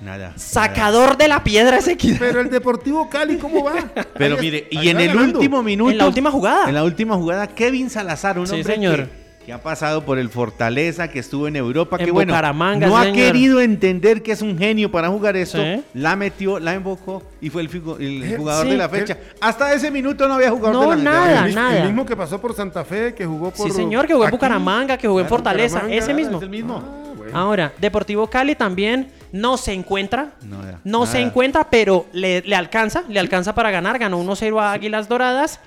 [0.00, 0.32] nada.
[0.36, 2.18] Sacador de la piedra ese Equidad.
[2.18, 3.74] Pero el Deportivo Cali, ¿cómo va?
[4.18, 5.38] Pero Ahí mire, y en el ganando.
[5.38, 5.90] último minuto.
[5.90, 6.68] En la última jugada.
[6.68, 8.96] En la última jugada, Kevin Salazar, un Sí, hombre señor.
[9.08, 12.34] Que, que ha pasado por el Fortaleza, que estuvo en Europa, En que bueno,
[12.78, 13.16] no ha señor.
[13.16, 15.58] querido entender que es un genio para jugar esto.
[15.58, 15.82] Sí.
[15.94, 17.68] La metió, la invocó y fue el,
[18.00, 18.72] Eh, jugador sí.
[18.72, 19.16] de la fecha.
[19.40, 21.46] Hasta ese minuto no había jugado No, de la nada.
[21.48, 21.78] el, nada.
[21.78, 23.66] el mismo que pasó por Santa Fe, que jugó por.
[23.66, 24.30] Sí, señor, que jugó en.
[24.30, 26.04] Bucaramanga, que jugó en Fortaleza, Bucaramanga.
[26.04, 26.36] ese mismo.
[26.36, 26.82] Es el mismo.
[26.84, 27.38] Ah, bueno.
[27.38, 30.32] Ahora, Deportivo Cali también no se encuentra.
[30.42, 33.98] No, ya, No se encuentra, pero le, le alcanza, le alcanza para ganar.
[33.98, 35.60] Ganó 1-0 a Águilas Doradas.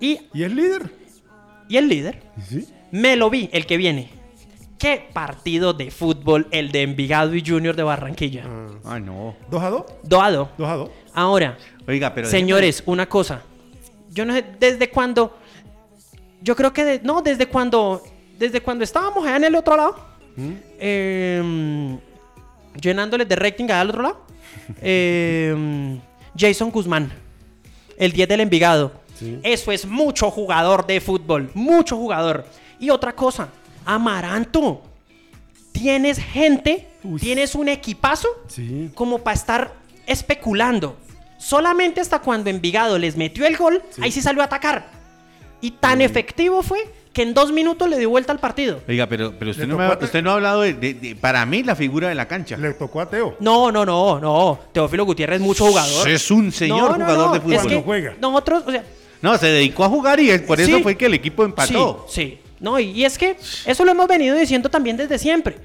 [0.00, 0.90] Y, ¿Y es líder?
[1.68, 2.66] y el líder, Sí.
[2.92, 4.10] me lo vi, el que viene.
[4.78, 8.44] Qué partido de fútbol el de Envigado y Junior de Barranquilla.
[8.46, 8.66] Ah.
[8.94, 9.34] Ay, no.
[9.50, 9.84] ¿Dos a dos?
[10.04, 10.50] Doado.
[10.56, 10.90] ¿Dos a dos?
[11.12, 11.58] Ahora,
[11.88, 12.28] Oiga, pero.
[12.28, 13.42] señores, una cosa.
[14.10, 15.36] Yo no sé, desde cuando.
[16.40, 16.84] Yo creo que.
[16.84, 18.02] de- no, desde cuando.
[18.38, 19.96] Desde cuando estábamos allá en el otro lado.
[20.36, 20.52] ¿Mm?
[20.78, 21.98] eh,
[22.80, 24.26] llenándoles de rating al otro lado.
[24.82, 25.98] eh,
[26.36, 27.10] Jason Guzmán.
[27.96, 28.92] El 10 del Envigado.
[29.18, 29.40] Sí.
[29.42, 31.50] Eso es mucho jugador de fútbol.
[31.54, 32.46] Mucho jugador.
[32.78, 33.48] Y otra cosa.
[33.84, 34.82] Amaranto.
[35.72, 36.86] Tienes gente.
[37.02, 37.20] Uy.
[37.20, 38.90] Tienes un equipazo Sí.
[38.94, 39.72] como para estar
[40.06, 40.96] especulando.
[41.38, 44.00] Solamente hasta cuando Envigado les metió el gol, Sí.
[44.02, 44.90] ahí sí salió a atacar.
[45.60, 46.78] Y tan efectivo fue
[47.12, 48.80] que en dos minutos le dio vuelta al partido.
[48.88, 50.94] Oiga, pero, pero usted, no me ha, a te- usted no ha hablado de, de-
[50.94, 52.56] de- Para mí, la figura de la cancha.
[52.56, 53.36] Le tocó a Teo.
[53.40, 54.58] No, no, no, no.
[54.72, 56.08] Teófilo Gutiérrez es mucho jugador.
[56.08, 57.54] Es un señor No, no, jugador no, de fútbol.
[57.54, 58.14] Es que juega.
[58.20, 58.84] nosotros, o sea,
[59.20, 60.82] No, se dedicó a jugar y es- por eso Sí.
[60.82, 62.06] fue que el equipo empató.
[62.08, 62.38] Sí, sí.
[62.60, 63.36] No, y, y es que
[63.66, 65.56] eso lo hemos venido diciendo también desde siempre.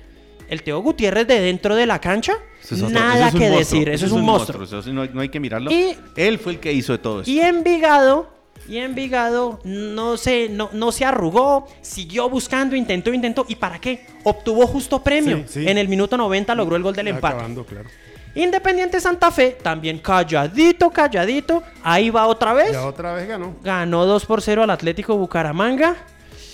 [0.50, 2.34] El Teo Gutiérrez de dentro de la cancha,
[2.64, 3.90] Eso es otro- nada eso es que monstruo, decir.
[3.90, 4.64] Eso, es un monstruo.
[4.64, 5.72] Eso no, no hay que mirarlo.
[5.72, 7.32] Y- Él fue el que hizo de todo esto.
[7.32, 8.30] Y Envigado,
[8.68, 13.46] y Envigado no se, no, no se arrugó, siguió buscando, intentó, intentó.
[13.50, 14.06] ¿Y para qué?
[14.24, 15.40] Obtuvo justo premio.
[15.48, 15.68] Sí, sí.
[15.68, 17.36] En el minuto 90 logró el gol del empate.
[17.36, 17.90] Acabando, claro.
[18.36, 21.62] Independiente Santa Fe, también calladito, calladito.
[21.84, 22.72] Ahí va otra vez.
[22.72, 23.56] Ya otra vez ganó.
[23.64, 25.96] Ganó 2 por 0 al Atlético Bucaramanga.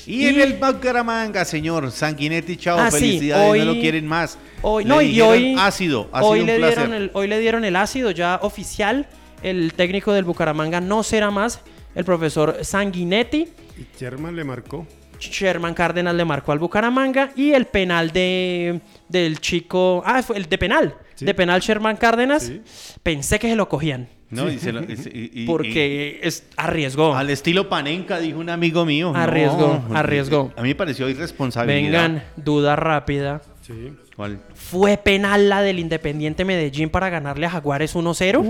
[0.06, 4.38] Y, en el Bucaramanga, señor, Sanguinetti, chao, Ah, sí, felicidades, hoy- no lo quieren más.
[4.62, 6.78] Hoy, Le no, y hoy, ácido, ha hoy sido le un placer.
[6.80, 9.08] dieron el, hoy le dieron el ácido ya oficial.
[9.44, 11.62] El técnico del Bucaramanga no será más
[11.96, 13.48] el profesor Sanguinetti.
[13.78, 14.86] Y Sherman le marcó.
[15.20, 18.80] Sherman Cárdenas le marcó al Bucaramanga y el penal de
[19.10, 21.26] del chico, ah, fue el de penal, Sí.
[21.26, 22.44] de penal Sherman Cárdenas.
[22.44, 22.62] Sí.
[23.04, 26.46] Pensé que se lo cogían No, y se lo- y se- y- y- porque es,
[26.56, 27.16] arriesgó.
[27.18, 29.12] al estilo Panenka, dijo un amigo mío.
[29.14, 30.54] Arriesgó, arriesgó.
[30.56, 32.04] A mí me pareció irresponsabilidad.
[32.04, 33.42] Vengan, duda rápida.
[33.62, 33.92] Sí.
[34.16, 34.40] ¿Cuál?
[34.54, 38.42] ¿Fue penal la del Independiente Medellín para ganarle a Jaguares 1-0?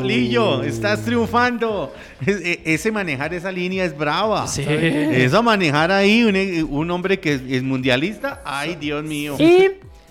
[0.00, 1.92] Bolillo, estás triunfando.
[2.26, 4.46] Es- e- ese manejar esa línea es brava.
[4.46, 4.64] Sí.
[4.68, 6.36] Eso manejar ahí un,
[6.70, 9.36] un hombre que es, es mundialista, ay Dios mío.
[9.38, 9.68] Y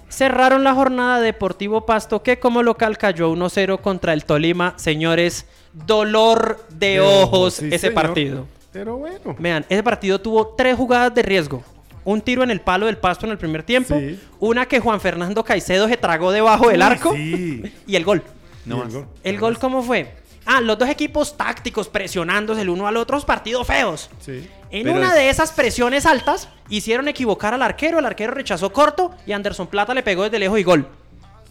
[0.09, 4.73] cerraron la jornada Deportivo Pasto que como local cayó 1-0 contra el Tolima.
[4.77, 7.93] Señores, dolor de, ojos sí, ese señor.
[7.95, 8.47] partido.
[8.71, 9.35] Pero bueno.
[9.39, 11.63] Vean, ese partido tuvo tres jugadas de riesgo.
[12.03, 13.95] Un tiro en el palo del Pasto en el primer tiempo.
[13.99, 14.19] Sí.
[14.39, 17.13] Una que Juan Fernando Caicedo se tragó debajo del arco.
[17.13, 17.61] Sí.
[17.87, 18.23] Y el gol.
[18.65, 19.03] No Y más.
[19.23, 20.13] ¿El gol cómo fue?
[20.45, 24.09] Ah, los dos equipos tácticos presionándose el uno al otro, partidos feos.
[24.19, 24.47] Sí.
[24.71, 29.11] En Pero una de esas presiones altas, hicieron equivocar al arquero, el arquero rechazó corto
[29.27, 30.87] y Anderson Plata le pegó desde lejos y gol.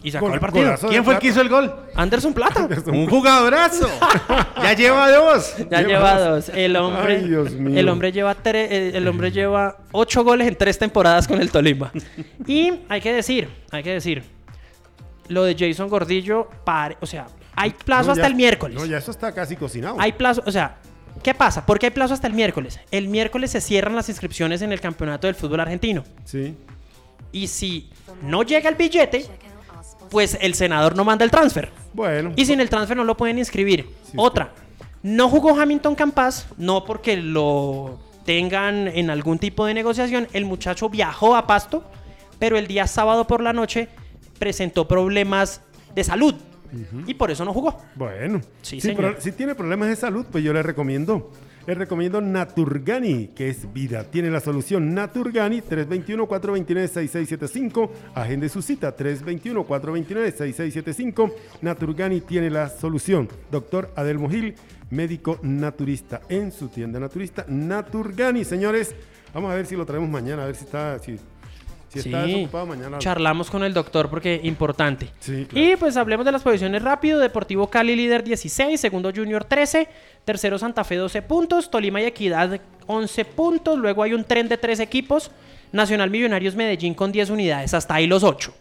[0.03, 0.75] Y sacó Gol- el partido.
[0.89, 1.71] ¿Quién fue el que hizo el gol?
[1.95, 2.67] Anderson Plata.
[2.87, 3.87] Un jugadorazo.
[4.63, 5.53] ya lleva dos.
[5.69, 6.49] Ya lleva dos.
[6.49, 7.79] El hombre, Ay, Dios mío.
[7.79, 11.51] el hombre lleva tre- eh, el hombre lleva ocho goles en tres temporadas con el
[11.51, 11.91] Tolima.
[12.47, 14.23] Y hay que decir, hay que decir,
[15.31, 18.77] lo de Jason Gordillo, pare- o sea, hay plazo No, hasta ya- el miércoles.
[18.79, 19.95] No, ya eso está casi cocinado.
[19.99, 20.77] Hay plazo, o sea,
[21.23, 21.65] ¿qué pasa?
[21.65, 22.79] ¿Por qué hay plazo hasta el miércoles?
[22.91, 26.03] El miércoles se cierran las inscripciones en el campeonato del fútbol argentino.
[26.25, 26.55] Sí.
[27.31, 27.89] Y si
[28.23, 29.25] no llega el billete,
[30.09, 31.69] pues el senador no manda el transfer.
[31.93, 32.33] Bueno.
[32.35, 33.89] Y sin el transfer no lo pueden inscribir.
[34.03, 34.51] Sí, Otra,
[35.03, 40.27] no jugó Hamilton Campas, no porque lo tengan en algún tipo de negociación.
[40.33, 41.83] El muchacho viajó a Pasto,
[42.39, 43.87] pero el día sábado por la noche
[44.41, 45.61] presentó problemas
[45.93, 46.33] de salud
[47.05, 47.79] y por eso no jugó.
[47.95, 49.17] Bueno, Sí, si, señor.
[49.19, 51.29] si tiene problemas de salud, pues yo le recomiendo.
[51.67, 54.03] Le recomiendo Naturgani, que es vida.
[54.05, 57.89] Tiene la solución Naturgani 321-429-6675.
[58.15, 61.31] Agende su cita 321-429-6675.
[61.61, 63.29] Naturgani tiene la solución.
[63.51, 64.55] Doctor Adelmo Gil,
[64.89, 68.43] médico naturista en su tienda naturista Naturgani.
[68.43, 68.95] Señores,
[69.33, 71.19] vamos a ver si lo traemos mañana, a ver si está, si,
[71.91, 72.97] si está Sí, desocupado mañana.
[72.99, 75.09] charlamos con el doctor porque importante.
[75.19, 75.67] Sí, claro.
[75.67, 77.19] Y pues hablemos de las posiciones rápido.
[77.19, 79.87] Deportivo Cali líder 16, segundo Junior 13,
[80.25, 84.57] tercero Santa Fe 12 puntos, Tolima y Equidad 11 puntos, luego hay un tren de
[84.57, 85.31] tres equipos,
[85.71, 88.53] Nacional Millonarios Medellín con 10 unidades, hasta ahí los 8.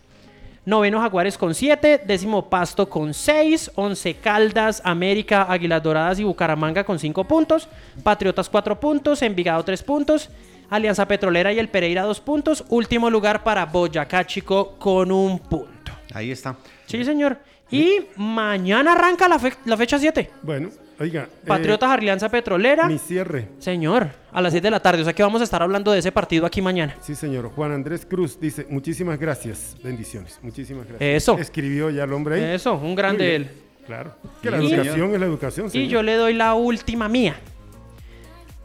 [0.66, 6.85] Noveno Jaguares con 7, décimo Pasto con 6, 11 Caldas, América, Águilas Doradas y Bucaramanga
[6.85, 7.66] con 5 puntos,
[8.03, 10.28] Patriotas 4 puntos, Envigado 3 puntos,
[10.71, 15.93] Alianza Petrolera y el Pereira 2 puntos, último lugar para Boyacá Chico con un punto.
[16.14, 16.57] Ahí está.
[16.87, 17.39] Sí, señor.
[17.71, 20.31] Y mañana arranca la, fe- la fecha 7.
[20.43, 21.23] Bueno, oiga.
[21.25, 22.87] eh, Patriotas Alianza Petrolera.
[22.89, 23.49] mi cierre.
[23.61, 25.03] Señor, a las 7 de la tarde.
[25.03, 26.97] O sea que vamos a estar hablando de ese partido aquí mañana.
[27.01, 27.51] Sí, señor.
[27.55, 29.77] Juan Andrés Cruz dice, muchísimas gracias.
[29.85, 30.39] Bendiciones.
[30.43, 31.09] Muchísimas gracias.
[31.23, 31.39] Eso.
[31.39, 32.55] Escribió ya el hombre ahí.
[32.55, 33.51] Eso, un grande él.
[33.87, 34.14] Claro.
[34.43, 35.89] Que la educación es la educación, Y señor.
[35.89, 37.37] yo le doy la última mía.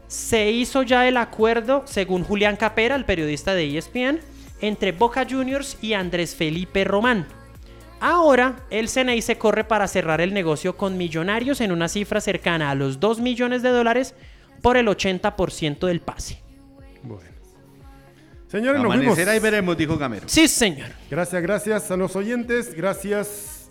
[0.08, 4.20] Se hizo ya el acuerdo, según Julián Capera, el periodista de ESPN,
[4.60, 7.26] entre Boca Juniors y Andrés Felipe Román.
[8.00, 12.70] Ahora, el CNI se corre para cerrar el negocio con Millonarios en una cifra cercana
[12.70, 14.14] a los 2 millones de dólares
[14.62, 16.40] por el 80% del pase.
[17.02, 17.30] Bueno.
[18.48, 18.92] Señores, nos.
[18.92, 20.28] Amanecer ahí veremos, dijo Gamero.
[20.28, 20.90] Sí, señor.
[21.10, 22.74] Gracias, gracias a los oyentes.
[22.74, 23.70] Gracias.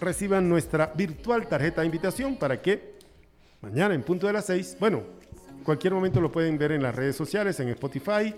[0.00, 2.94] Reciban nuestra virtual tarjeta de invitación para que
[3.60, 5.02] mañana en punto de las 6, bueno,
[5.58, 8.34] en cualquier momento lo pueden ver en las redes sociales, en Spotify,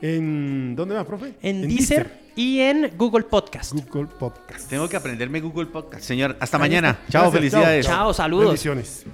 [0.00, 0.74] en...
[0.76, 1.34] ¿Dónde más, profe?
[1.42, 3.72] En Deezer y en Google Podcast.
[3.72, 4.68] Google Podcast.
[4.68, 6.04] Tengo que aprenderme Google Podcast.
[6.04, 6.90] Señor, hasta Ahí mañana.
[6.90, 7.12] está.
[7.12, 7.86] Chao, Gracias, felicidades.
[7.86, 8.46] Chao, saludos.
[8.46, 9.04] Bendiciones.